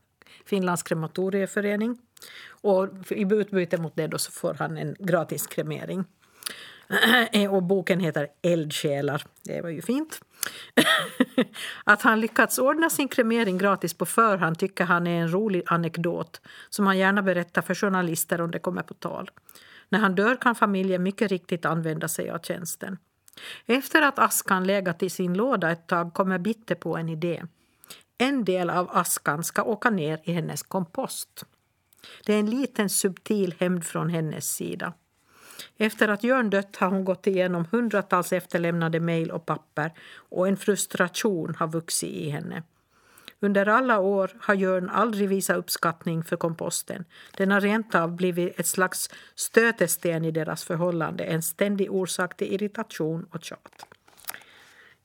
[0.46, 1.98] Finlands krematorieförening.
[2.50, 6.06] Och i utbyte mot det då så får han en gratis kremering.
[7.50, 9.24] Och boken heter Eldsjälar.
[9.44, 10.20] Det var ju fint.
[11.84, 16.42] att han lyckats ordna sin kremering gratis på förhand tycker han är en rolig anekdot
[16.70, 19.32] som han gärna berättar för journalister om det kommer på tal.
[19.90, 22.98] När han dör kan familjen mycket riktigt använda sig av tjänsten.
[23.66, 27.44] Efter att askan legat i sin låda ett tag kommer Bitte på en idé.
[28.18, 31.46] En del av askan ska åka ner i hennes kompost.
[32.26, 34.94] Det är en liten subtil hämnd från hennes sida.
[35.78, 40.58] Efter att Jörn dött har hon gått igenom hundratals efterlämnade mejl och papper och en
[40.58, 42.64] frustration har vuxit i henne.
[43.46, 47.06] Under alla år har Jörn aldrig visat uppskattning för komposten.
[47.38, 52.54] Den har rent av blivit ett slags stötesten i deras förhållande, en ständig orsak till
[52.54, 53.86] irritation och tjat.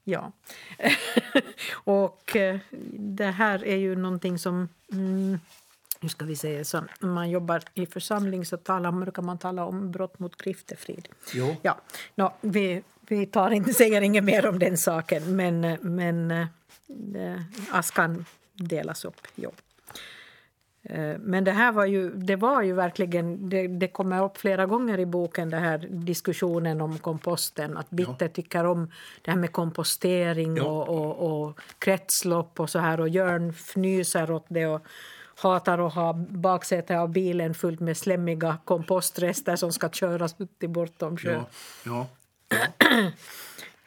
[0.05, 0.33] Ja.
[1.72, 2.59] och eh,
[2.92, 4.68] det här är ju någonting som...
[4.92, 5.38] Mm,
[6.00, 6.64] hur ska vi säga?
[6.64, 11.09] Så när man jobbar i församling så talar, brukar man tala om brott mot griftefrid.
[11.35, 11.57] Jo.
[11.62, 11.81] Ja,
[12.14, 16.46] no, vi, vi tar inte, säger inget mer om den saken, men, men eh,
[17.70, 18.24] askan
[18.55, 19.26] delas upp.
[19.35, 19.53] Jo.
[20.83, 24.66] Eh, Men det här var ju, det var ju verkligen, det, det kommer upp flera
[24.66, 27.76] gånger i boken, den här diskussionen om komposten.
[27.76, 28.90] Att Bitter tycker om
[29.22, 30.64] det här med kompostering Ja.
[30.64, 33.00] och, och, och kretslopp och så här.
[33.00, 34.83] Och Jörn fnyser åt det och
[35.42, 40.68] hatar att ha baksätet av bilen fullt med slemmiga kompostrester som ska köras ut till
[40.70, 41.42] bortom sjön.
[41.87, 42.07] Ja.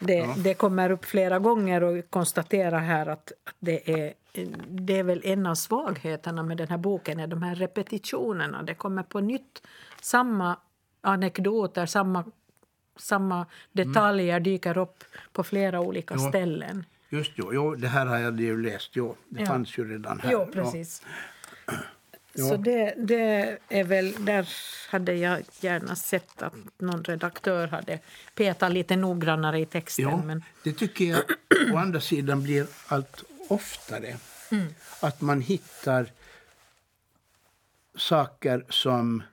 [0.08, 0.34] Ja.
[0.36, 4.14] Det, det kommer upp flera gånger och konstaterar här att, att det, är,
[4.70, 8.64] det är väl en av svagheterna med den här boken, är de här repetitionerna.
[8.64, 9.62] Det kommer på nytt
[10.02, 10.58] samma
[11.02, 12.24] anekdoter, samma,
[12.96, 16.30] samma detaljer dyker upp på flera olika Ja.
[16.30, 16.86] ställen.
[17.10, 18.90] Just jo, jo, det här har jag ju läst.
[18.94, 19.46] Jo, det Ja.
[19.48, 20.32] fanns ju redan här.
[20.32, 21.02] Jo, precis.
[21.68, 21.74] Ja.
[22.36, 24.50] Så det, det är väl, där
[24.90, 28.00] hade jag gärna sett att någon redaktör hade
[28.36, 30.06] petat lite noggrannare i texten.
[30.06, 31.22] Ja, Men, det tycker jag
[31.74, 34.18] å andra sidan blir allt oftare.
[34.52, 34.68] Mm.
[35.00, 36.12] Att man hittar
[37.96, 39.24] saker som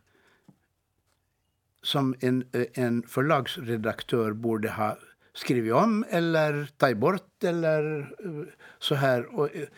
[1.83, 4.99] som en, en förlagsredaktör borde ha
[5.35, 9.39] skrivit om eller tagit bort eller eh, så här.
[9.39, 9.69] Och, eh,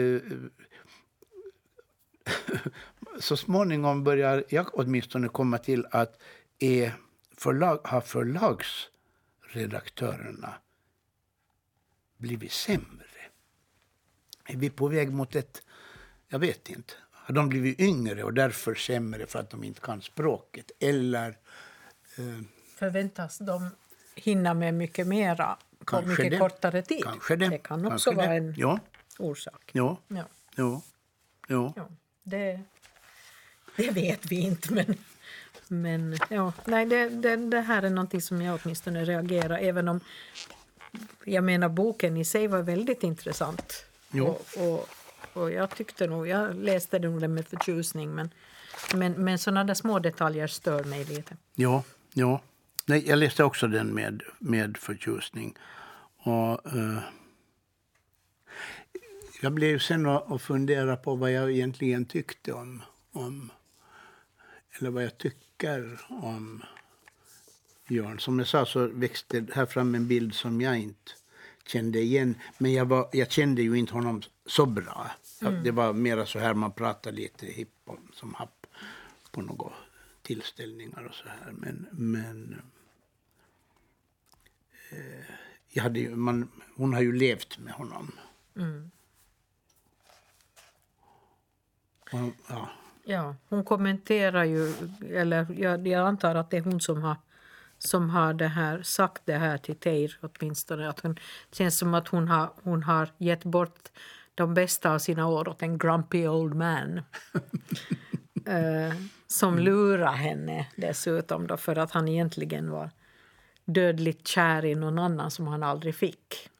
[0.00, 0.20] eh,
[3.20, 6.22] så småningom börjar jag åtminstone komma till att
[6.58, 6.92] är
[7.36, 10.54] förlag, har förlagsredaktörerna
[12.16, 13.06] blivit sämre?
[14.48, 15.62] Är vi på väg mot ett...
[16.28, 16.92] Jag vet inte.
[17.10, 20.70] Har de blivit yngre och därför sämre för att de inte kan språket?
[20.80, 21.28] Eller...
[22.18, 22.40] Eh,
[22.76, 23.68] förväntas de
[24.14, 26.38] hinna med mycket mera på mycket det.
[26.38, 27.04] kortare tid.
[27.04, 27.48] kanske det.
[27.48, 28.36] Det kan också kanske vara det.
[28.36, 28.78] en Ja,
[29.18, 29.70] orsak.
[29.72, 30.82] ja, Ja, ja,
[31.48, 31.72] ja.
[31.76, 31.88] ja.
[32.28, 32.60] Det,
[33.76, 34.94] det vet vi inte, men,
[35.68, 36.52] men ja.
[36.64, 40.00] Nej, det, det, det här är någonting som jag åtminstone reagerar även om
[41.24, 43.84] jag menar boken i sig var väldigt intressant.
[44.12, 44.88] Och, och,
[45.32, 48.30] och jag tyckte nog, jag läste nog den med förtjusning men,
[48.94, 51.36] men, men sådana där små detaljer stör mig lite.
[51.54, 51.82] Ja,
[52.14, 52.42] ja.
[52.86, 55.56] Nej, jag läste också den med, med förtjusning.
[56.18, 56.98] Och, eh,
[59.40, 63.50] jag blev sen och fundera på vad jag egentligen tyckte om, om...
[64.78, 66.62] Eller vad jag tycker om
[67.88, 68.18] Jörn.
[68.20, 71.12] Som jag sa så växte här fram en bild som jag inte
[71.66, 72.34] kände igen.
[72.58, 75.10] Men jag, var, jag kände ju inte honom så bra.
[75.40, 78.66] Jag- Det var mera så här man pratade lite hipp om, som happ
[79.30, 79.72] på några
[80.22, 81.52] tillställningar och så här.
[81.52, 82.62] Men, men
[84.90, 85.24] eh,
[85.68, 88.12] jag hade ju, man, hon har ju levt med honom.
[88.54, 88.90] Och,
[92.48, 92.68] ja,
[93.08, 94.74] Ja, hon kommenterar ju,
[95.14, 97.16] eller jag, jag antar att det är hon som har,
[97.78, 100.88] som har det här, sagt det här till Teir åtminstone.
[100.88, 101.14] Att hon,
[101.50, 103.88] det känns som att hon har, hon har gett bort
[104.34, 106.98] de bästa av sina år åt en grumpy old man.
[108.46, 108.94] eh,
[109.26, 112.90] som lurar henne dessutom då för att han egentligen var
[113.64, 116.50] dödligt kär i någon annan som han aldrig fick.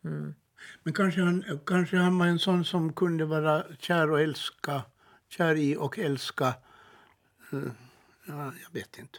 [0.00, 0.34] nej.
[0.82, 4.82] Men kanske han, kanske han var en sån som kunde vara kär och älska,
[5.28, 6.54] kär i och älska,
[7.52, 7.58] eh,
[8.24, 9.18] ja, jag vet inte,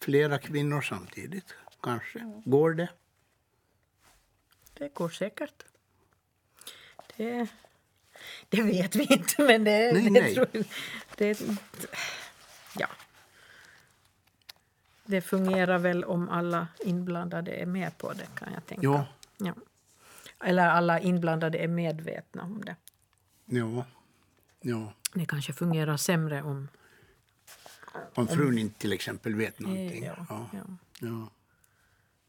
[0.00, 1.54] flera kvinnor samtidigt.
[1.82, 2.42] Kanske.
[2.44, 2.88] Går det?
[4.74, 5.64] Det går säkert.
[7.16, 7.48] Det,
[8.48, 9.92] det vet vi inte, men det...
[9.92, 10.34] Nej, det, nej.
[10.34, 10.48] Tror,
[11.16, 11.40] det
[12.76, 12.88] ja.
[15.04, 18.82] Det fungerar väl om alla inblandade är med på det, kan jag tänka.
[18.82, 19.06] Ja.
[19.36, 19.54] Ja.
[20.44, 22.76] Eller alla inblandade är medvetna om det.
[23.44, 23.84] Ja.
[24.60, 24.92] ja.
[25.14, 26.68] Det kanske fungerar sämre om...
[28.14, 30.04] Om frun inte till exempel vet någonting.
[30.04, 30.48] Ja, Ja.
[30.52, 30.76] ja.
[30.98, 31.28] Ja.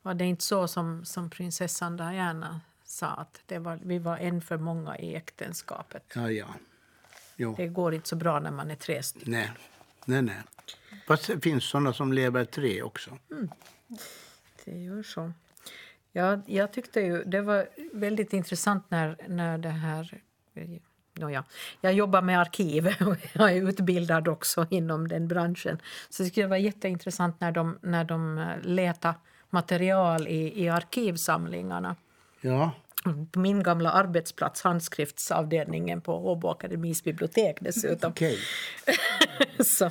[0.01, 4.41] Var det inte så som, som prinsessan Diana sa, att det var, vi var en
[4.41, 6.03] för många i äktenskapet?
[6.15, 6.47] Ja, ja.
[7.35, 7.55] Jo.
[7.57, 9.31] Det går inte så bra när man är tre stycken.
[9.31, 9.51] Nej.
[10.05, 10.37] nej, nej.
[11.07, 13.17] Fast det finns såna som lever tre också.
[14.65, 15.31] Det gör så.
[16.17, 20.21] Ja, jag tyckte ju det var väldigt intressant när, när det här...
[21.13, 21.43] Nåja,
[21.81, 25.79] jag jobbar med arkiv och jag är utbildad också inom den branschen.
[26.09, 29.13] Så det skulle vara jätteintressant när de, när de eh, letar
[29.49, 31.95] material i, i arkivsamlingarna.
[32.41, 32.71] Ja
[33.31, 38.11] på min gamla arbetsplats, handskriftsavdelningen på Åbo Akademis bibliotek dessutom.
[38.11, 38.39] Okej.
[39.65, 39.89] så,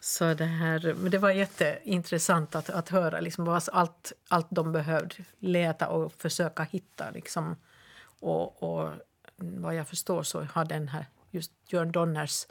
[0.00, 4.72] så det, här, men det var jätteintressant att, att höra liksom, vad allt, allt de
[4.72, 7.10] behövde leta och försöka hitta.
[7.10, 7.56] Liksom.
[8.20, 8.90] Och, och
[9.36, 12.46] vad jag förstår så har den här, just Jörn Donners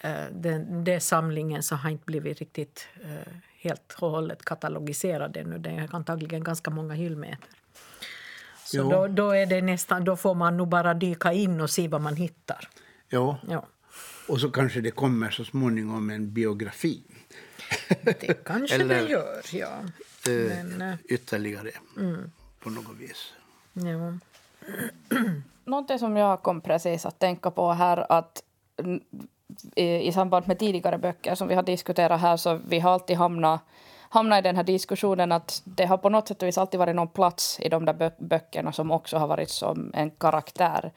[0.00, 5.58] eh, den, den samlingen så har inte blivit riktigt eh, helt och hållet katalogiserad ännu.
[5.58, 7.61] Det är antagligen ganska många hyllmeter.
[8.64, 11.88] Så då, då, är det nästan, då får man nog bara dyka in och se
[11.88, 12.68] vad man hittar.
[13.08, 13.66] Ja, Ja.
[14.28, 17.02] och så kanske det kommer så småningom en biografi.
[18.04, 19.68] Det kanske Eller- det gör, ja.
[20.28, 21.70] Eh, Men, eh, ytterligare
[22.60, 23.32] på något vis.
[23.72, 24.12] ja.
[25.64, 28.42] Någonting som jag kom precis att tänka på här att
[28.76, 29.00] mm,
[29.76, 33.16] i, i samband med tidigare böcker som vi har diskuterat här så vi har alltid
[33.16, 33.60] hamnat,
[34.12, 36.96] hamnat i den här diskussionen att det har på något sätt och vis alltid varit
[36.96, 40.92] någon plats i de där bö- böckerna som också har varit som en karaktär.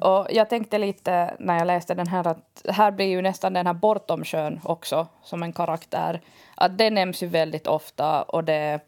[0.00, 3.66] Och jag tänkte lite när jag läste den här att här blir ju nästan den
[3.66, 6.20] här Bortom sjön också som en karaktär.
[6.54, 8.80] Att det nämns ju väldigt ofta och det är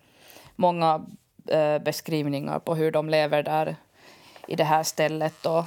[0.56, 1.06] många
[1.46, 3.76] eh, beskrivningar på hur de lever där
[4.46, 5.46] i det här stället.
[5.46, 5.64] Och,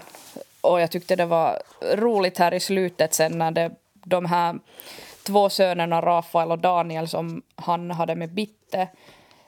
[0.61, 1.61] och jag tyckte det var
[1.93, 4.59] roligt här i slutet sen när det, de här
[5.23, 8.87] två sönerna Rafael och Daniel som han hade med Bitte.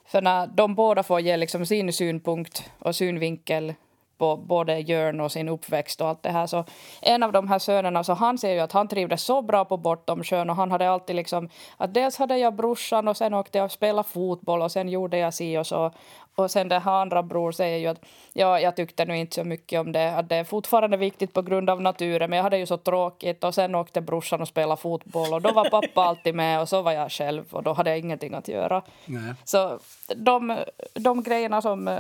[0.06, 3.74] För när de båda får ge liksom sin synpunkt och synvinkel
[4.18, 6.48] på både Jörn och sin uppväxt och allt det här.
[6.48, 6.66] Så
[7.02, 9.78] en av de här sönerna, så han ser ju att han trivdes så bra på
[9.78, 13.58] Bortom sjön och han hade alltid liksom att dels hade jag brorsan och sen åkte
[13.58, 15.92] jag och spelade fotboll och sen gjorde jag si och så.
[16.36, 19.44] Och sen den här andra bror säger ju att ja, jag tyckte nu inte så
[19.44, 22.58] mycket om det, att det är fortfarande viktigt på grund av naturen, men jag hade
[22.58, 26.36] ju så tråkigt och sen åkte brorsan och spelade fotboll och då var pappa alltid
[26.36, 28.82] med och så var jag själv och då hade jag ingenting att göra.
[29.06, 29.34] Nej.
[29.44, 29.80] Så
[30.16, 30.58] de,
[30.94, 32.00] de grejerna som eh,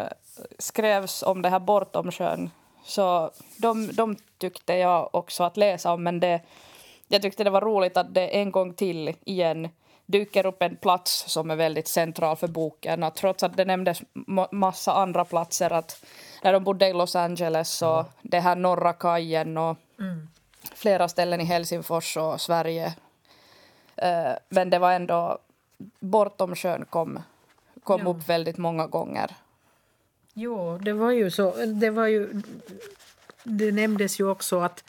[0.60, 2.50] skrevs om det här bortom sjön,
[2.84, 6.04] så de, de tyckte jag också att läsa om.
[6.04, 6.42] Men det,
[7.08, 9.70] jag tyckte det var roligt att det en gång till igen
[10.06, 13.04] dyker upp en plats som är väldigt central för boken.
[13.04, 16.06] Att trots att det nämndes ma- massa andra platser, att
[16.44, 19.78] när de bodde i Los Angeles och det här norra kajen och
[20.76, 22.94] flera ställen i Helsingfors och Sverige.
[23.96, 25.38] Eh, men det var ändå
[26.00, 27.20] bortom sjön kom,
[27.84, 28.10] kom Ja.
[28.10, 29.36] upp väldigt många gånger.
[30.34, 31.66] Jo, det var ju så.
[31.66, 32.42] Det, var ju,
[33.44, 34.84] det nämndes ju också att,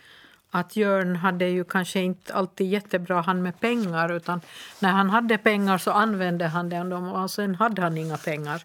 [0.55, 4.41] att Jörn hade ju kanske inte alltid jättebra hand med pengar utan
[4.81, 8.63] när han hade pengar så använde han dem och sen hade han inga pengar.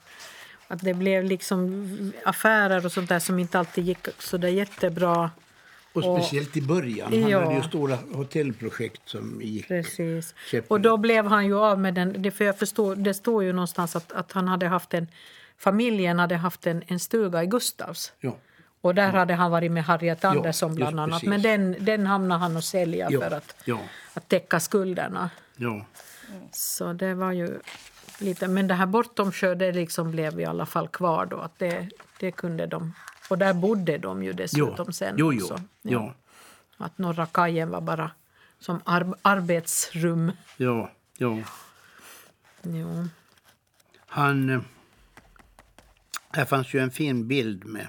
[0.67, 1.85] Att det blev liksom
[2.25, 5.31] affärer och sånt där som inte alltid gick så där jättebra.
[5.93, 7.11] Och speciellt i början.
[7.13, 7.43] Han Ja.
[7.43, 9.67] hade ju stora hotellprojekt som gick.
[9.67, 10.33] Precis.
[10.67, 12.21] Och då blev han ju av med den.
[12.21, 15.07] Det, för jag förstår, det står ju någonstans att, att han hade haft en,
[15.57, 18.13] familjen hade haft en, en stuga i Gustavs.
[18.19, 18.35] Ja.
[18.81, 21.13] Och där hade han varit med Harriet Ja, Andersson bland annat.
[21.21, 21.29] precis.
[21.29, 23.79] Men den, den hamnade han att sälja Ja, för att, ja.
[24.13, 25.29] att täcka skulderna.
[25.55, 25.85] Ja.
[26.51, 27.59] Så det var ju
[28.19, 28.47] lite...
[28.47, 31.37] Men det här bortom sjö, det liksom blev i alla fall kvar då.
[31.37, 31.89] Att det,
[32.19, 32.93] det kunde de...
[33.29, 34.91] Och där bodde de ju dessutom Jo.
[34.91, 35.43] sen Jo, jo.
[35.43, 35.61] också.
[35.81, 36.13] Ja.
[36.77, 38.11] Att Norra kajen var bara
[38.59, 40.31] som ar arbetsrum.
[40.57, 40.91] Ja.
[41.17, 41.37] ja.
[42.61, 43.07] Jo.
[44.07, 44.49] Han...
[44.49, 44.61] eh,
[46.31, 47.87] Här fanns ju en fin bild med...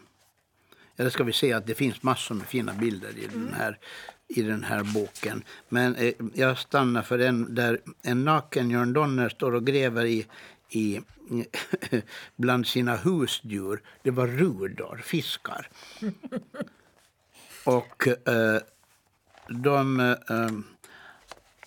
[1.01, 3.79] Eller ska vi säga att det finns massor med fina bilder i den här,
[4.29, 5.45] i den här boken.
[5.69, 10.27] Men eh, jag stannar för en där en naken Jörn Donner står och gräver i,
[10.71, 11.01] i
[12.37, 13.83] bland sina husdjur.
[14.03, 15.69] Det var rudor, fiskar.
[17.65, 18.61] och eh,
[19.49, 20.01] de...
[20.01, 20.51] Eh,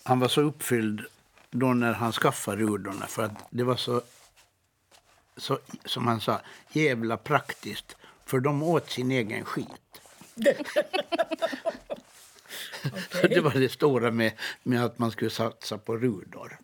[0.04, 1.02] han var så uppfylld
[1.52, 4.02] då när han skaffade rudorna för att det var så,
[5.38, 6.42] så som han sa,
[6.72, 7.96] jävla praktiskt.
[8.34, 9.68] För de åt sin egen skit.
[13.22, 14.32] Det var det stora med,
[14.64, 16.60] med att man skulle satsa på rudor.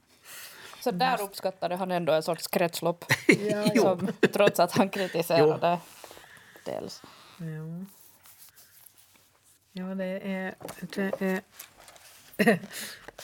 [0.80, 3.06] Så där uppskattade han ändå en sorts kretslopp.
[3.74, 3.84] Jo.
[3.84, 5.80] som, trots att han kritiserade
[6.66, 7.02] dels.
[7.38, 7.86] Ja.
[9.72, 10.56] Ja, det är...
[10.82, 11.22] Det
[12.38, 12.60] är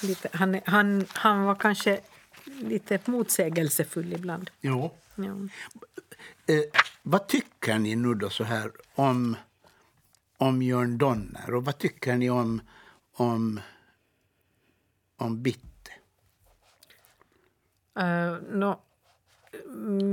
[0.01, 1.99] lite, han, han, han var kanske
[2.45, 4.51] lite motsägelsefull ibland.
[4.61, 4.91] Ja.
[5.15, 5.35] Ja.
[6.47, 6.63] Eh,
[7.03, 9.37] vad tycker ni nu då så här om,
[10.37, 12.61] om Jörn Donner och vad tycker ni om,
[13.13, 13.59] om,
[15.17, 15.91] om Bitte?
[17.99, 18.81] Uh, nå,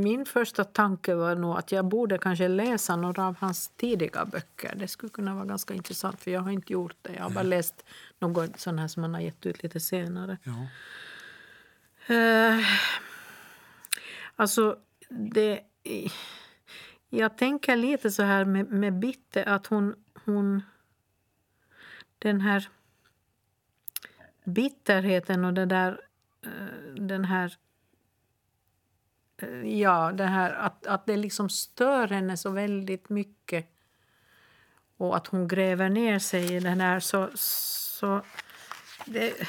[0.02, 4.74] min första tanke var nog att jag borde kanske läsa några av hans tidiga böcker.
[4.76, 7.12] Det skulle kunna vara ganska intressant, för jag har inte gjort det.
[7.12, 7.84] Jag har bara läst
[8.18, 10.38] något sån här som han har gett ut lite senare.
[10.42, 10.66] Ja.
[12.14, 12.58] Eh,
[14.36, 14.76] alltså,
[15.08, 15.60] det...
[17.08, 20.62] Jag tänker lite så här med, med Bitte att hon, hon...
[22.18, 22.68] Den här
[24.44, 26.00] bitterheten och det där,
[26.44, 27.56] eh, den här...
[29.36, 33.66] Eh, ja, det här att, att det liksom stör henne så väldigt mycket
[34.96, 37.30] och att hon gräver ner sig i den här så...
[37.34, 38.22] så
[39.06, 39.48] det,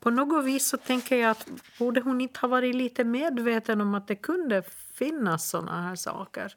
[0.00, 1.46] på något vis så tänker jag att
[1.78, 4.62] borde hon inte ha varit lite medveten om att det kunde
[4.94, 6.56] finnas såna här saker.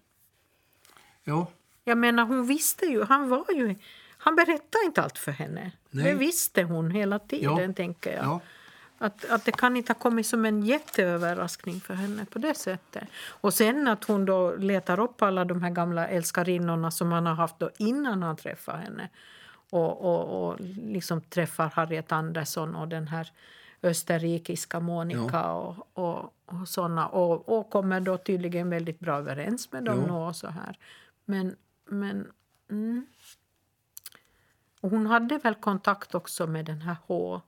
[1.24, 1.48] Ja,
[1.84, 3.76] Jag menar, hon visste ju, han var ju...
[4.18, 5.72] Han berättade inte allt för henne.
[5.90, 6.06] Nej.
[6.06, 7.74] Det visste hon hela tiden, Ja.
[7.74, 8.26] tänker jag.
[8.26, 8.40] ja.
[8.98, 13.04] Att, att det kan inte ha kommit som en jätteöverraskning för henne på det sättet.
[13.28, 17.34] Och sen att hon då letar upp alla de här gamla älskarinnorna som han har
[17.34, 19.10] haft då innan han träffar henne.
[19.74, 23.32] Och, och, och liksom träffar Harriet Andersson och den här
[23.84, 27.08] österrikiska Monica och, och, och såna.
[27.08, 30.28] Och, och kommer då tydligen väldigt bra överens med dem Ja.
[30.28, 30.78] och så här.
[31.26, 31.56] Men,
[31.86, 32.32] men
[32.70, 33.06] mm.
[34.82, 37.42] Hon hade väl kontakt också med den här H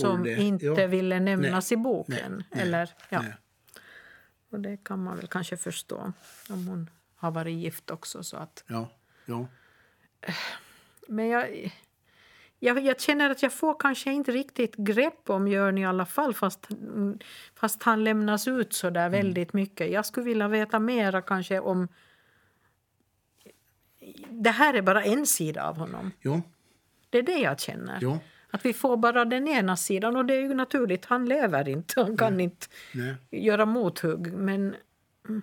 [0.00, 0.34] som det.
[0.34, 0.86] inte ja.
[0.86, 1.80] ville nämnas Nej.
[1.80, 2.32] i boken.
[2.36, 2.44] Nej.
[2.50, 2.62] Nej.
[2.62, 3.24] Eller, ja.
[4.50, 6.12] Och det kan man väl kanske förstå
[6.50, 8.22] om hon har varit gift också.
[8.22, 8.64] Så att.
[8.66, 8.88] Ja,
[9.26, 9.46] ja.
[11.10, 11.72] Men jag,
[12.58, 16.34] jag, jag känner att jag får kanske inte riktigt grepp om Jörn i alla fall
[16.34, 16.68] fast,
[17.54, 19.90] fast han lämnas ut så där väldigt mycket.
[19.90, 21.88] Jag skulle vilja veta mera kanske om...
[24.30, 26.10] Det här är bara en sida av honom.
[26.20, 26.40] ja,
[27.10, 27.98] Det är det jag känner.
[28.02, 28.18] ja.
[28.52, 31.04] Att vi får bara den ena sidan och det är ju naturligt.
[31.04, 33.14] Han lever inte, han kan inte Nej.
[33.30, 34.32] göra mothugg.
[34.32, 34.76] Men
[35.28, 35.42] mm,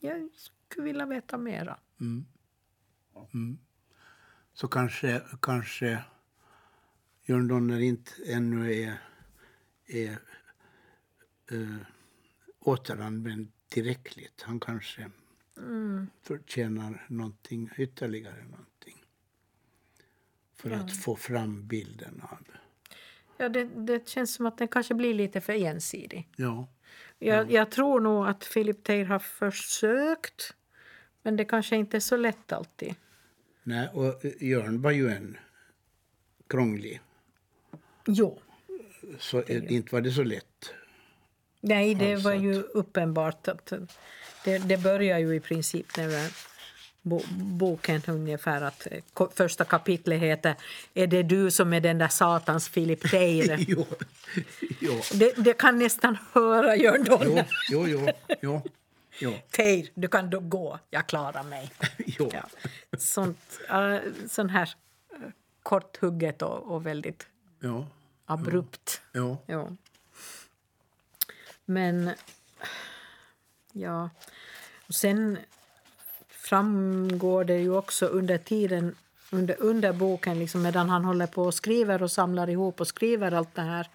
[0.00, 1.76] jag skulle vilja veta mera.
[4.60, 6.04] Så kanske, kanske
[7.24, 9.00] Jörn Donner inte ännu är,
[9.86, 10.18] är
[11.50, 11.76] äh,
[12.60, 14.42] återanvänd tillräckligt.
[14.42, 15.10] Han kanske
[16.22, 18.44] förtjänar någonting ytterligare.
[18.44, 19.04] Någonting
[20.54, 22.46] för att få fram bilden av...
[23.36, 26.28] Ja, det, det känns som att den kanske blir lite för ensidig.
[26.36, 26.68] Ja,
[27.18, 30.54] Jag, jag tror nog att Philip Teir har försökt
[31.22, 32.94] men det kanske inte är så lätt alltid.
[33.62, 35.36] Nej, och eh, Jörn var ju en
[36.48, 37.00] krånglig.
[38.06, 38.40] Jo.
[39.18, 40.72] Så eh, inte var det så lätt.
[41.60, 43.72] Nej, det Alltså var att- ju uppenbart att
[44.44, 46.30] det, det börjar ju i princip när
[47.58, 50.54] boken ungefär att eh, första kapitlet heter
[50.94, 53.56] Är det du som är den där satans Philip Teir?
[53.68, 53.86] jo,
[54.80, 57.46] jo, det, det kan nästan höra Jörn Donner.
[57.70, 58.62] jo, jo, jo, jo,
[59.50, 61.70] Teir, du kan då gå, jag klarar mig.
[61.98, 62.30] jo.
[62.32, 62.42] Ja.
[62.98, 63.96] Sånt, äh,
[64.28, 64.74] sån här
[65.12, 65.18] äh,
[65.62, 67.26] korthugget och, och väldigt
[67.60, 67.86] Ja,
[68.26, 69.00] abrupt.
[69.12, 69.36] ja.
[69.46, 69.68] Ja.
[71.64, 72.10] Men,
[73.72, 74.10] ja.
[74.88, 75.38] Och sen
[76.28, 78.94] framgår det ju också under tiden,
[79.30, 83.32] under, under boken, liksom medan han håller på och skriver och samlar ihop och skriver
[83.32, 83.88] allt det här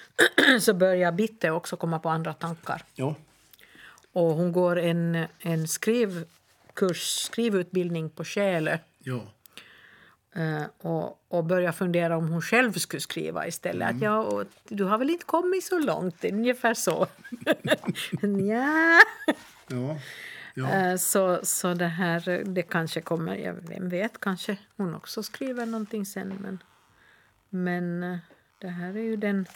[0.60, 2.84] så börjar Bitte också komma på andra tankar.
[2.94, 3.14] ja.
[4.12, 9.22] Och hon går en, en skrivkurs, skrivutbildning på Själö ja.
[10.34, 13.90] eh, och, och börjar fundera om hon själv skulle skriva istället.
[13.90, 17.06] Att, ja, och, du har väl inte kommit så långt, ungefär så.
[18.48, 19.00] ja.
[19.68, 19.98] ja.
[20.54, 20.68] ja.
[20.68, 25.66] Eh, Så, så det här, det kanske kommer, ja, vem vet, kanske hon också skriver
[25.66, 26.38] någonting sen.
[26.40, 26.58] Men,
[27.48, 28.18] men eh,
[28.58, 29.46] det här är ju den,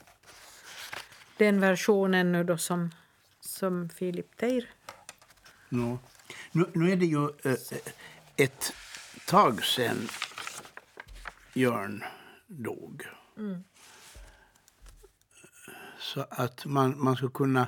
[1.37, 2.91] den versionen nu då som,
[3.55, 4.71] som Philip Teir
[5.69, 5.99] Ja.
[6.53, 7.79] Nu, nu är det ju eh,
[8.37, 8.73] ett
[9.27, 10.09] tag sedan
[11.55, 12.05] Jörn
[12.47, 13.03] dog.
[15.99, 17.67] Så att man, man skulle kunna...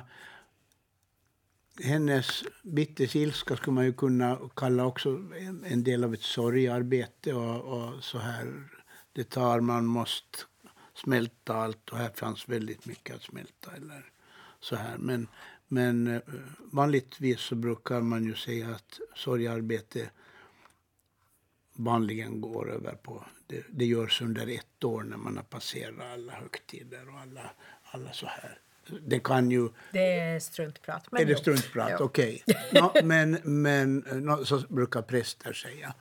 [1.83, 5.09] Hennes Bittes ilska skulle man ju kunna kalla också
[5.39, 7.33] en, en del av ett sorgarbete.
[7.33, 8.69] Och, och så här,
[9.13, 10.37] det tar, man måste
[10.93, 13.75] smälta allt och här fanns väldigt mycket att smälta.
[13.75, 14.11] Eller
[14.59, 14.97] så här.
[14.97, 15.27] Men,
[15.67, 16.21] men eh,
[16.71, 20.09] vanligtvis så brukar man ju säga att sorgarbete
[21.73, 23.25] vanligen går över på...
[23.47, 27.51] Det, det görs under ett år när man har passerat alla högtider och alla,
[27.83, 28.59] alla så här.
[29.05, 29.69] Det kan ju...
[29.91, 31.11] Det är struntprat.
[31.11, 32.01] Men Är det struntprat?
[32.01, 32.43] Okej.
[32.73, 35.93] Nå, men men nå, så brukar präster säga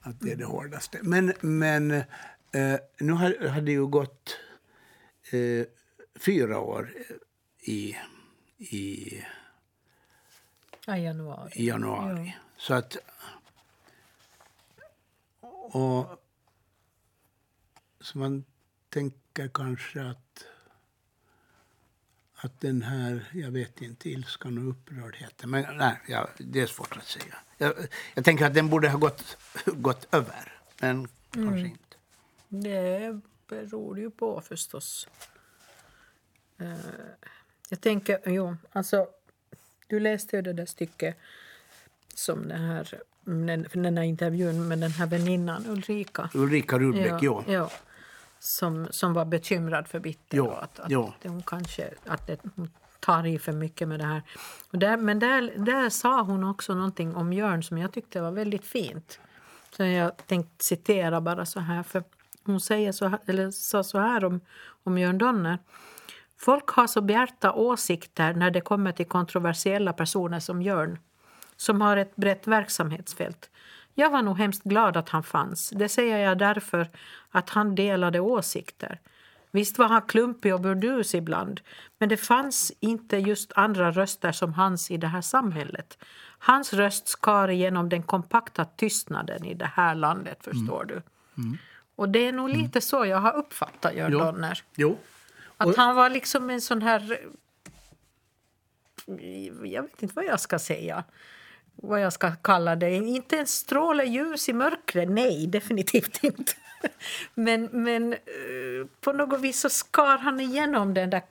[0.00, 0.98] att det är det hårdaste.
[1.02, 4.38] Men, men eh, nu har, har det ju gått
[5.30, 5.66] eh,
[6.20, 6.92] fyra år
[7.60, 7.96] i,
[8.58, 9.24] i,
[10.86, 11.52] Ja, januari.
[11.54, 12.36] i januari.
[12.56, 12.96] Så att...
[15.40, 16.06] Och,
[18.00, 18.44] så man
[18.88, 20.44] tänker kanske att
[22.44, 26.96] att den här, jag vet inte, ilskan och upprördheten, men nej, ja, det är svårt
[26.96, 27.34] att säga.
[27.58, 27.74] Jag,
[28.14, 29.36] jag tänker att den borde ha gått,
[29.66, 31.96] gått över, men kanske inte.
[32.48, 35.08] Det beror ju på förstås.
[36.58, 36.74] Eh,
[37.68, 39.06] jag tänker, jo, alltså,
[39.86, 41.16] du läste ju det där stycket
[42.14, 43.02] som den här,
[43.72, 46.30] den, här intervjun med den här väninnan Ulrika.
[46.34, 47.44] Ulrika Rudbeck, ja.
[47.46, 47.70] ja.
[48.38, 50.36] Som, som var bekymrad för Bitter.
[50.36, 51.14] Ja, att, att ja.
[51.22, 54.22] hon kanske att det, hon tar i för mycket med det här.
[54.70, 58.30] Och där, men där, där sa hon också någonting om Jörn som jag tyckte var
[58.30, 59.20] väldigt fint.
[59.76, 61.82] Så jag tänkte citera bara så här.
[61.82, 62.04] För
[62.44, 64.40] hon säger så eller sa så här om,
[64.84, 65.58] om Jörn Donner.
[66.40, 70.98] Folk har så bjärta åsikter när det kommer till kontroversiella personer som Jörn
[71.56, 73.50] som har ett brett verksamhetsfält.
[73.94, 75.70] Jag var nog hemskt glad att han fanns.
[75.70, 76.90] Det säger jag därför
[77.30, 79.00] att han delade åsikter.
[79.50, 81.60] Visst var han klumpig och burdus ibland,
[81.98, 85.98] men det fanns inte just andra röster som hans i det här samhället.
[86.38, 91.02] Hans röst skar igenom den kompakta tystnaden i det här landet, förstår du.
[91.96, 94.18] Och det är nog lite så jag har uppfattat Jörn Jo.
[94.18, 94.62] Donner.
[94.76, 94.98] Jo.
[95.64, 97.20] Att Och- han var liksom en sån här...
[99.64, 101.04] Jag vet inte vad jag ska säga.
[101.74, 102.90] Vad jag ska kalla det.
[102.94, 105.08] Inte en stråle ljus i mörkret.
[105.10, 106.52] Nej, definitivt inte.
[107.34, 108.18] Men, men eh,
[109.00, 111.22] på något vis så skar han igenom den där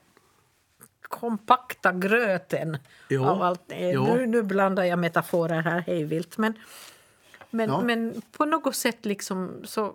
[1.02, 2.78] kompakta gröten.
[3.08, 3.62] Jo, Av allt.
[3.72, 4.02] Eh.
[4.04, 6.38] Nu, nu blandar jag metaforer här hejvilt.
[6.38, 6.52] Men,
[7.50, 7.80] men, Ja.
[7.80, 9.94] men på något sätt liksom så...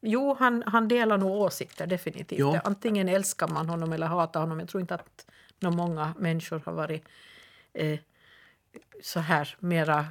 [0.00, 2.38] Jo, han, han delar nog åsikter, definitivt.
[2.38, 2.58] Jo.
[2.64, 4.60] Antingen älskar man honom eller hatar honom.
[4.60, 5.26] Jag tror inte att
[5.60, 7.04] nå många människor har varit
[7.72, 7.98] eh,
[9.02, 10.06] så här mera...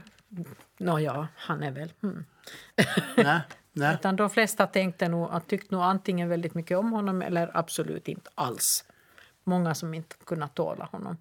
[0.78, 1.94] Nåja, han är väl...
[2.02, 2.26] Hmm.
[3.18, 3.96] Nej, nej.
[4.00, 8.30] Utan de flesta tänkte nog, tyckte nog antingen väldigt mycket om honom eller absolut inte
[8.36, 8.86] alls.
[9.44, 11.18] Många som inte kunnat tåla honom.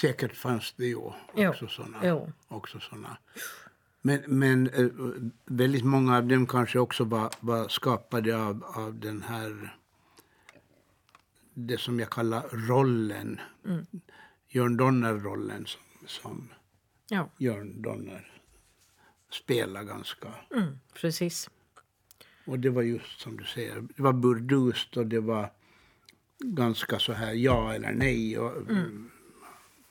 [0.00, 0.96] Säkert fanns det ju
[1.48, 1.98] också såna.
[2.02, 2.32] jo.
[2.48, 3.16] Också såna.
[4.06, 4.86] Men, men eh,
[5.44, 9.76] väldigt många av dem kanske också var, var skapade av, av den här
[11.54, 13.40] det som jag kallar rollen.
[13.66, 13.86] Mm.
[14.48, 16.48] Jörn Donner-rollen som, som
[17.08, 18.32] Ja, Jörn Donner
[19.30, 20.28] spelar ganska.
[20.56, 21.50] mm, precis.
[22.46, 25.50] Och det var just som du säger, det var burdust och det var
[26.38, 28.38] ganska så här ja eller nej.
[28.38, 28.52] Och,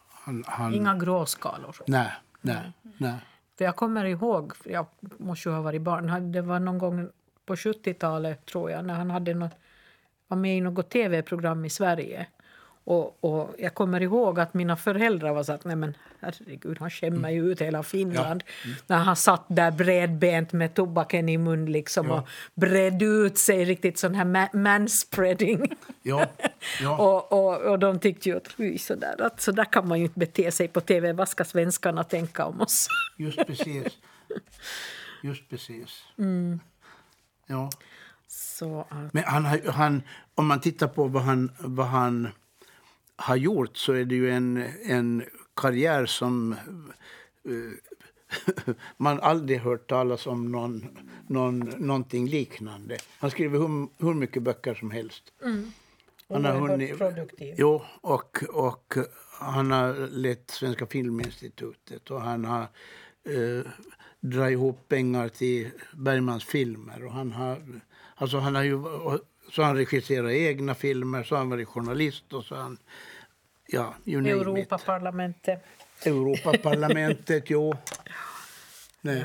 [0.10, 0.80] han, han, Mm.
[0.80, 1.76] Inga gråskalor.
[1.88, 2.12] Nej,
[2.42, 3.20] nej, nej.
[3.58, 4.86] För jag kommer ihåg, jag
[5.18, 7.10] måste ju ha varit barn, det var någon gång
[7.46, 9.58] på 70-talet tror jag, när han hade något,
[10.28, 12.28] var med i något tv-program i Sverige.
[12.86, 16.90] Och, och jag kommer ihåg att mina föräldrar var så att nej men herregud, han
[16.90, 18.44] skämmer ju ut hela Finland.
[18.88, 23.98] När han satt där bredbent med tobaken i mun liksom och bredde ut sig riktigt
[24.00, 25.76] sån här ma- manspreading.
[26.06, 26.26] Ja,
[26.82, 26.98] ja.
[27.04, 30.00] Och, och, och de tyckte ju att "Oj, så där, att så där kan man
[30.00, 31.14] ju inte bete sig på tv.
[31.14, 32.88] Vad ska svenskarna tänka om oss?
[33.18, 33.84] Just precis.
[35.24, 36.04] Just precis.
[36.18, 36.60] Mm.
[37.48, 37.70] Ja.
[38.28, 40.02] Så att, Men han, han,
[40.36, 42.28] om man tittar på vad han, vad han
[43.16, 45.24] har gjort så är det ju en, en
[45.56, 46.54] karriär som
[47.46, 50.98] eh, man aldrig hört talas om någon,
[51.28, 52.98] någon, någonting liknande.
[53.20, 55.24] Han skriver hur, hur mycket böcker som helst.
[56.30, 57.56] Han har hunnit- produktiv.
[57.58, 58.94] Jo, och, och
[59.40, 62.62] han har lett Svenska Filminstitutet och han har
[63.30, 63.72] eh,
[64.20, 67.06] dragit ihop pengar till Bergmans filmer.
[67.06, 67.82] Och han har,
[68.16, 68.78] alltså han har ju,
[69.52, 72.78] så han regisserat egna filmer, så han varit journalist och så han,
[73.68, 74.42] ja, you name it.
[74.42, 75.64] Europaparlamentet.
[76.06, 77.74] Europaparlamentet, jo.
[79.02, 79.24] Nej.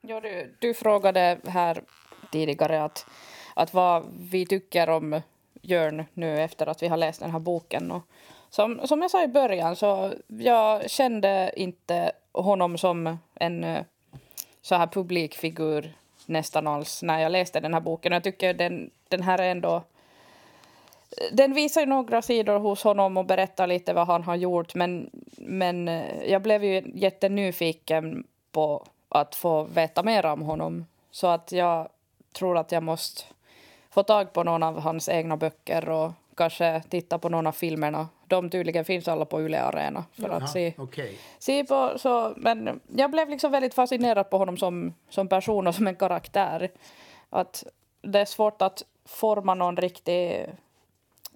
[0.00, 1.82] Ja, du, du frågade här
[2.30, 3.06] tidigare att,
[3.54, 5.20] att vad vi tycker om
[5.62, 7.90] Jörn nu efter att vi har läst den här boken.
[7.90, 8.02] Och
[8.50, 13.84] som, som jag sa i början så jag kände inte honom som en eh,
[14.62, 15.94] så här publikfigur
[16.28, 18.12] nästan alls när jag läste den här boken.
[18.12, 19.82] Jag tycker den, den här är ändå
[21.32, 24.74] den visar ju några sidor hos honom och berättar lite vad han har gjort.
[24.74, 30.86] Men, men eh, jag blev ju jättenyfiken på att få veta mer om honom.
[31.10, 31.88] Så att jag
[32.32, 33.22] tror att jag måste
[33.90, 38.08] få tag på någon av hans egna böcker och kanske titta på någon av filmerna.
[38.34, 41.18] De tydligen finns alla på Yle Arena för att se, Okej.
[41.38, 41.92] se på.
[41.96, 45.96] Så, men jag blev liksom väldigt fascinerad på honom som, som person och som en
[45.96, 46.70] karaktär.
[47.30, 47.64] Att
[48.02, 50.46] det är svårt att forma någon riktig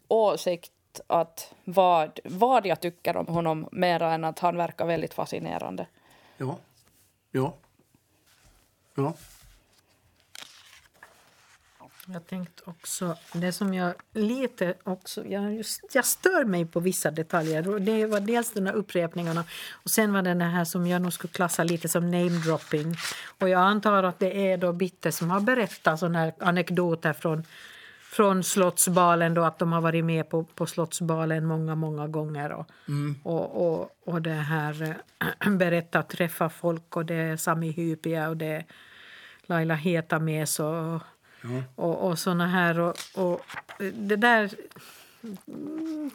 [0.09, 5.87] åsikt att vad, vad jag tycker om honom mer än att han verkar väldigt fascinerande.
[6.37, 6.57] Ja.
[7.31, 7.55] Ja.
[8.95, 9.13] Ja.
[12.13, 17.11] Jag tänkte också, det som jag lite också, jag, just, jag stör mig på vissa
[17.11, 17.79] detaljer.
[17.79, 21.13] Det var dels de här upprepningarna och sen var det den här som jag nog
[21.13, 22.97] skulle klassa lite som namedropping.
[23.39, 27.45] Och jag antar att det är då Bitte som har berättat sådana här anekdoter från,
[28.03, 32.67] från Slottsbalen då att de har varit med på, på Slottsbalen många, många gånger och,
[33.23, 34.97] och, och, och det här
[35.47, 38.65] äh, berättat, träffa folk och det är Sami Hypia och det är
[39.47, 41.03] Laila Hetames och
[41.75, 42.81] och, och såna här.
[42.81, 43.41] Och, och
[43.93, 44.51] det där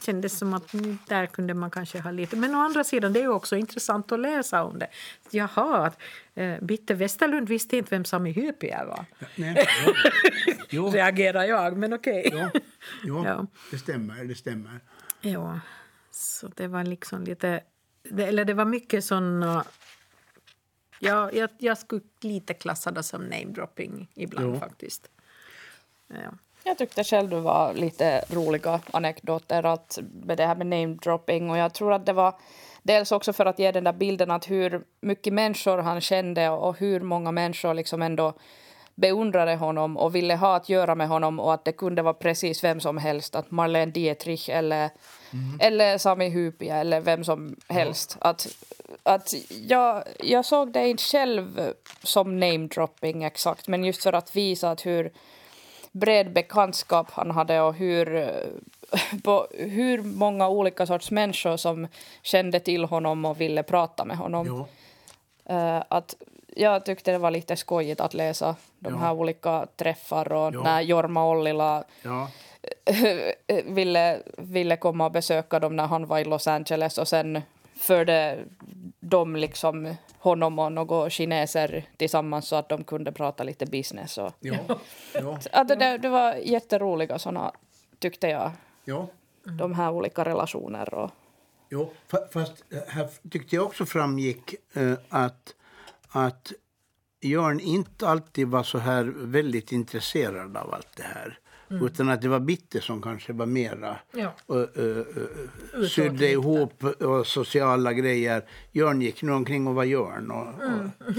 [0.06, 0.72] kändes som att
[1.08, 2.36] där kunde man kanske ha lite...
[2.36, 4.88] Men å andra sidan, det är också intressant att läsa om det.
[5.32, 6.00] Jaha, att
[6.36, 9.06] eh, Bitte Westerlund visste inte vem Sami Hypia var.
[9.36, 9.94] Nej, jo,
[10.70, 12.30] jo, Reagerar jag, men okej.
[12.34, 12.62] jo,
[13.04, 13.46] jo Ja.
[13.72, 14.24] det stämmer.
[14.24, 14.80] Det stämmer.
[15.22, 15.60] Ja,
[16.12, 17.62] så det var liksom lite...
[18.10, 19.64] Det, eller det var mycket såna...
[21.00, 24.60] Ja, jag, jag skulle lite klassa det som namedropping ibland Jo.
[24.60, 25.10] faktiskt.
[26.08, 26.34] Ja.
[26.64, 31.50] Jag tyckte själv det var lite roliga anekdoter att, med det här med namedropping.
[31.50, 32.36] Och jag tror att det var
[32.84, 36.78] dels också för att ge den där bilden att hur mycket människor han kände och
[36.80, 38.34] hur många människor liksom ändå
[38.96, 42.64] beundrade honom och ville ha att göra med honom och att det kunde vara precis
[42.64, 43.36] vem som helst.
[43.36, 44.90] Att Marlene Dietrich eller,
[45.60, 48.18] eller Sami Hypia eller vem som helst.
[48.22, 48.48] Att,
[49.04, 49.34] att
[49.68, 51.74] jag, jag såg det inte själv
[52.04, 55.12] som namedropping exakt men just för att visa att hur
[55.92, 58.30] bred bekantskap han hade och hur,
[59.24, 61.88] på hur många olika sorts människor som
[62.22, 64.48] kände till honom och ville prata med honom.
[64.48, 64.68] Jo,
[65.46, 66.16] Eh, att
[66.56, 69.00] jag tyckte det var lite skojigt att läsa de Ja.
[69.00, 70.64] här olika träffar och Ja.
[70.64, 72.28] när Jorma Ollila ja,
[73.66, 77.42] ville, ville komma och besöka dem när han var i Los Angeles och sen
[77.76, 78.40] förde
[79.00, 84.18] de liksom honom och några kineser tillsammans så att de kunde prata lite business.
[84.18, 84.56] Och, jo,
[85.22, 87.52] jo, att det, det var jätteroliga såna,
[88.00, 88.52] tyckte jag,
[88.86, 89.08] jo.
[89.44, 90.94] de här olika relationer.
[90.94, 91.12] Och,
[91.70, 95.54] Jo, fa- fast eh, här tyckte jag också framgick eh, att,
[96.14, 96.52] att
[97.22, 101.40] Jörn inte alltid var så här väldigt intresserad av allt det här.
[101.82, 104.32] Utan att det var Bitte som kanske var mera Ja.
[104.52, 104.98] uh, uh,
[105.78, 108.44] uh, sydde ihop och sociala grejer.
[108.72, 110.32] Jörn gick nu omkring och var Jörn.
[110.32, 111.14] Och, och,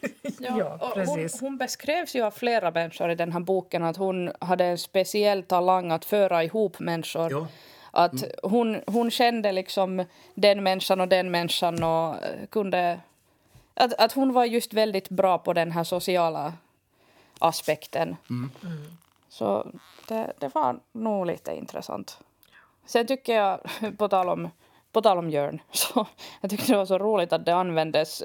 [0.38, 1.40] Ja, och hon, precis.
[1.40, 5.42] hon beskrevs ju av flera människor i den här boken att hon hade en speciell
[5.42, 7.32] talang att föra ihop människor.
[7.32, 7.46] Ja.
[7.90, 10.04] Att hon, hon kände liksom
[10.34, 13.00] den människan och den människan och eh, kunde...
[13.80, 16.52] Att, att hon var just väldigt bra på den här sociala
[17.38, 18.16] aspekten.
[19.28, 19.72] Så
[20.08, 22.18] det, det var nog lite intressant.
[22.86, 23.60] Sen tycker jag,
[23.98, 24.50] på tal om,
[24.98, 26.06] på tal om Jörn, så
[26.40, 28.22] jag tyckte det var så roligt att det användes,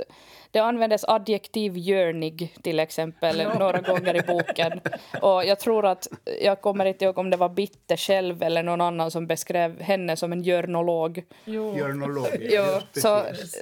[0.51, 4.81] det användes adjektiv Jörnig till exempel några gånger i boken.
[5.21, 6.07] Och jag tror att,
[6.41, 10.15] jag kommer inte ihåg om det var Bitte själv eller någon annan som beskrev henne
[10.15, 11.23] som en jörnolog.
[11.45, 12.27] Jörnolog.
[12.39, 12.63] Jo,
[12.93, 13.07] så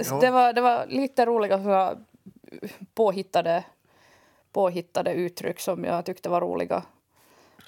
[0.09, 0.19] Ja.
[0.21, 1.95] det, var, det var lite roliga
[2.93, 3.63] påhittade,
[4.51, 6.83] påhittade uttryck som jag tyckte var roliga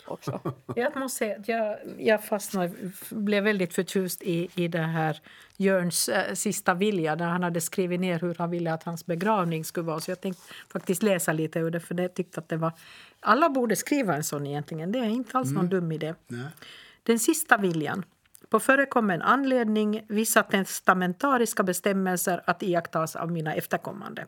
[0.06, 0.39] också.
[0.76, 2.72] Jag måste säga att jag, jag fastnade,
[3.10, 5.22] blev väldigt förtjust i, i det här
[5.58, 9.66] Jörns eh, sista vilja när han hade skrivit ner hur han ville att hans begravning
[9.66, 9.99] skulle vara.
[9.99, 10.43] Så jag tänkte
[10.74, 12.72] faktiskt läsa lite ur det för det tyckte att det var...
[13.20, 14.91] Alla borde skriva en sån egentligen.
[14.91, 16.16] Det är inte alls någon dum idé.
[16.28, 16.47] Nej.
[17.04, 18.06] Den sista viljan.
[18.49, 24.26] På förekommen anledning vissa testamentariska bestämmelser att iakttas av mina efterkommande.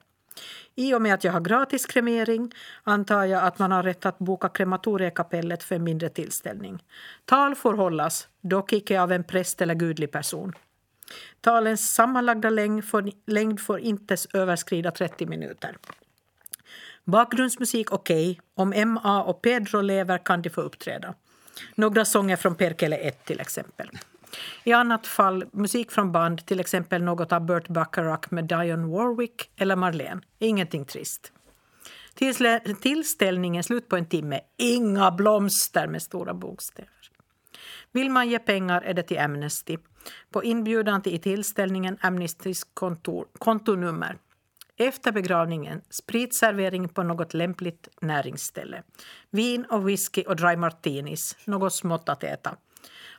[0.75, 2.51] I och med att jag har gratis kremering
[2.83, 6.83] antar jag att man har rätt att boka krematoriekapellet för en mindre tillställning.
[7.25, 10.53] Tal får hållas, dock icke av en präst eller gudlig person.
[11.41, 15.77] Talens sammanlagda längd får, längd får inte överskrida 30 minuter.
[17.03, 18.39] Bakgrundsmusik okej.
[18.55, 21.13] Om MA och Pedro lever kan de få uppträda.
[21.75, 23.89] Några sånger från Perkele 1 till exempel.
[24.63, 29.51] I annat fall musik från band, till exempel något av Burt Bacharach med Dionne Warwick
[29.57, 30.21] eller Marlene.
[30.39, 31.31] Ingenting trist.
[32.15, 34.39] Tillslä- Tillställningen slut på en timme.
[34.57, 36.89] Inga blomster med stora bokstäver.
[37.91, 39.77] Vill man ge pengar är det till Amnesty.
[40.31, 44.17] På inbjudan till tillställningen Amnestys kontor, kontonummer.
[44.77, 48.83] Efter begravningen spritservering på något lämpligt näringsställe.
[49.29, 52.55] Vin och whisky och dry martinis, något smått att äta.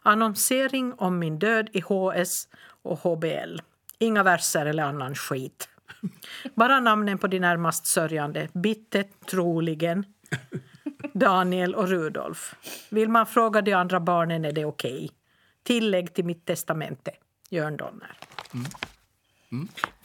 [0.06, 2.48] Annonsering om min död i HS
[2.82, 3.58] och HBL.
[3.98, 5.68] Inga verser eller annan skit.
[6.54, 8.48] Bara namnen på de närmast sörjande.
[8.52, 10.04] Bitte, troligen.
[11.12, 12.54] Daniel och Rudolf.
[12.90, 15.10] Vill man fråga de andra barnen är det okej.
[15.62, 17.10] Tillägg till mitt testamente.
[17.50, 18.18] Jörn Donner.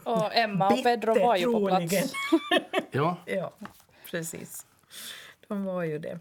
[0.03, 2.13] Och Emma och Pedro var ju på plats.
[2.91, 3.17] Ja.
[3.25, 3.53] Ja,
[4.11, 4.65] precis.
[5.47, 6.19] De var ju det.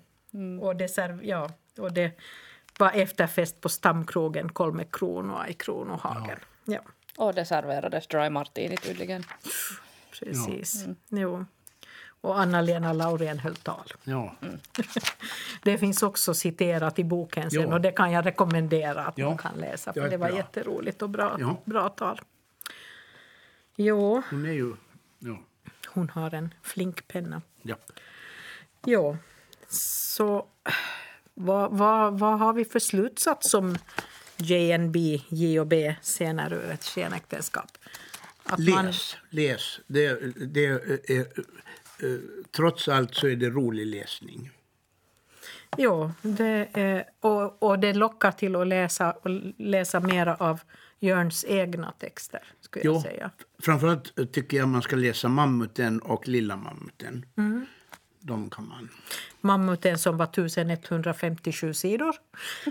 [0.60, 2.12] Och, det ja, och det
[2.80, 6.38] var efterfest på stamkrogen Kolme Kronoa i Kronohagen.
[6.64, 6.80] Ja.
[7.16, 9.24] Och det serverades dry martini tydligen.
[10.20, 10.84] precis.
[11.08, 11.44] Jo.
[12.22, 13.92] Och Anna-Lena Laurén höll tal.
[14.04, 14.34] Ja.
[15.62, 17.74] Det finns också citerat i boken sen Ja.
[17.74, 19.28] och det kan jag rekommendera att Ja.
[19.28, 20.36] man kan läsa för Ja, det var bra.
[20.36, 21.56] jätteroligt och bra, Ja.
[21.64, 22.20] bra tal.
[23.76, 24.74] Jo, Hon är ju...
[25.18, 25.38] Ja.
[25.86, 27.42] hon har en flink penna.
[27.62, 27.76] ja.
[28.86, 29.16] Jo,
[29.68, 30.46] så
[31.40, 33.76] vad, vad, vad har vi för slutsats om
[34.36, 34.96] JNB,
[35.28, 37.70] J och B senare ur ett skenäktenskap?
[38.44, 39.80] Att man- Läs, läs.
[39.86, 40.14] Det,
[40.46, 42.18] det, är, är, eh,
[42.56, 44.50] trots allt så är det rolig läsning.
[45.76, 50.60] Jo, det är, och, och det lockar till att läsa, och läsa mera av
[51.00, 53.30] Jörns egna texter, skulle jag Jo, säga.
[53.62, 57.26] framförallt tycker jag man ska läsa Mammuten och Lilla Mammuten.
[58.20, 58.88] De kan man.
[59.40, 62.14] Mammuten som var 1157 sidor.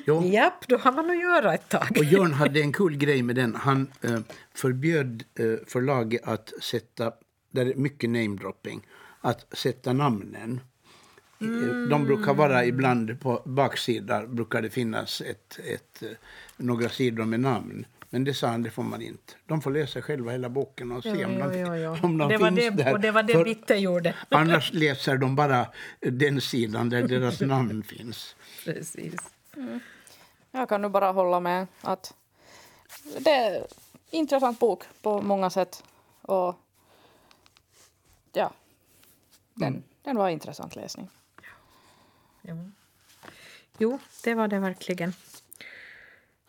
[0.06, 0.24] Jo.
[0.26, 1.88] Japp, då har man att göra ett tag.
[1.98, 3.56] Och Jörn hade en kul grej med den.
[3.56, 4.20] Han eh,
[4.54, 7.12] förbjöd eh, förlaget att sätta,
[7.52, 8.88] där är mycket namedropping,
[9.22, 10.62] att sätta namnen.
[11.42, 16.10] Eh, De brukar vara ibland på baksidan brukar det finnas ett, ett, eh,
[16.58, 17.86] några sidor med namn.
[18.10, 19.34] Men det sa han, det får man inte.
[19.46, 21.98] De får läsa själva hela boken och se Jo, om jo, de, jo.
[22.04, 22.94] om de det var finns det, där.
[22.94, 24.16] Och det var det För Bitte gjorde.
[24.30, 25.68] Annars läser de bara
[26.00, 28.36] den sidan där deras namn finns.
[28.66, 29.16] Precis.
[30.52, 32.14] Jag kan nu bara hålla med att
[33.20, 33.68] det är en
[34.10, 35.84] intressant bok på många sätt.
[36.22, 36.56] Och
[38.34, 38.54] ja,
[39.54, 41.10] den, den var intressant läsning.
[42.42, 42.72] Jo.
[43.78, 45.14] jo, det var det verkligen.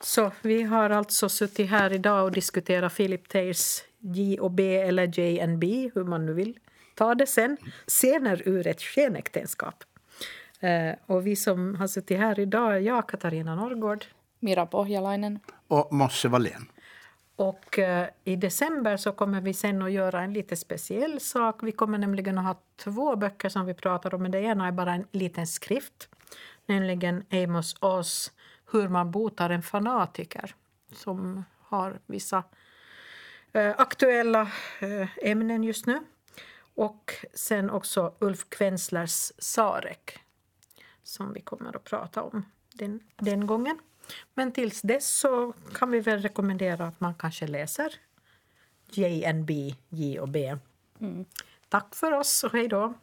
[0.00, 5.18] Så vi har alltså suttit här idag och diskuterat Philip Tayers J och B eller
[5.20, 6.58] JNB, hur man nu vill
[6.94, 9.84] ta det sen, scener ur ett skenäktenskap.
[10.60, 14.04] Eh, och vi som har suttit här idag är jag, Katarina Norrgård.
[14.40, 15.38] Mira Pohjalainen.
[15.68, 16.66] Och Mosse Wallén.
[17.36, 21.62] Och eh, i december så kommer vi sen att göra en lite speciell sak.
[21.62, 24.72] Vi kommer nämligen att ha två böcker som vi pratar om, men det ena är
[24.72, 26.08] bara en liten skrift.
[26.66, 28.32] Nämligen Amos Oz,
[28.70, 30.54] Hur man botar en fanatiker,
[30.92, 32.44] som har vissa
[33.52, 34.40] eh, aktuella
[34.80, 36.00] eh, ämnen just nu.
[36.74, 40.18] Och sen också Ulf Kvenslers Sarek,
[41.02, 43.78] som vi kommer att prata om den, den gången.
[44.34, 47.94] Men tills dess så kan vi väl rekommendera att man kanske läser
[48.90, 49.50] JNB,
[49.88, 50.56] J och B.
[51.68, 52.94] Tack för oss och hej då.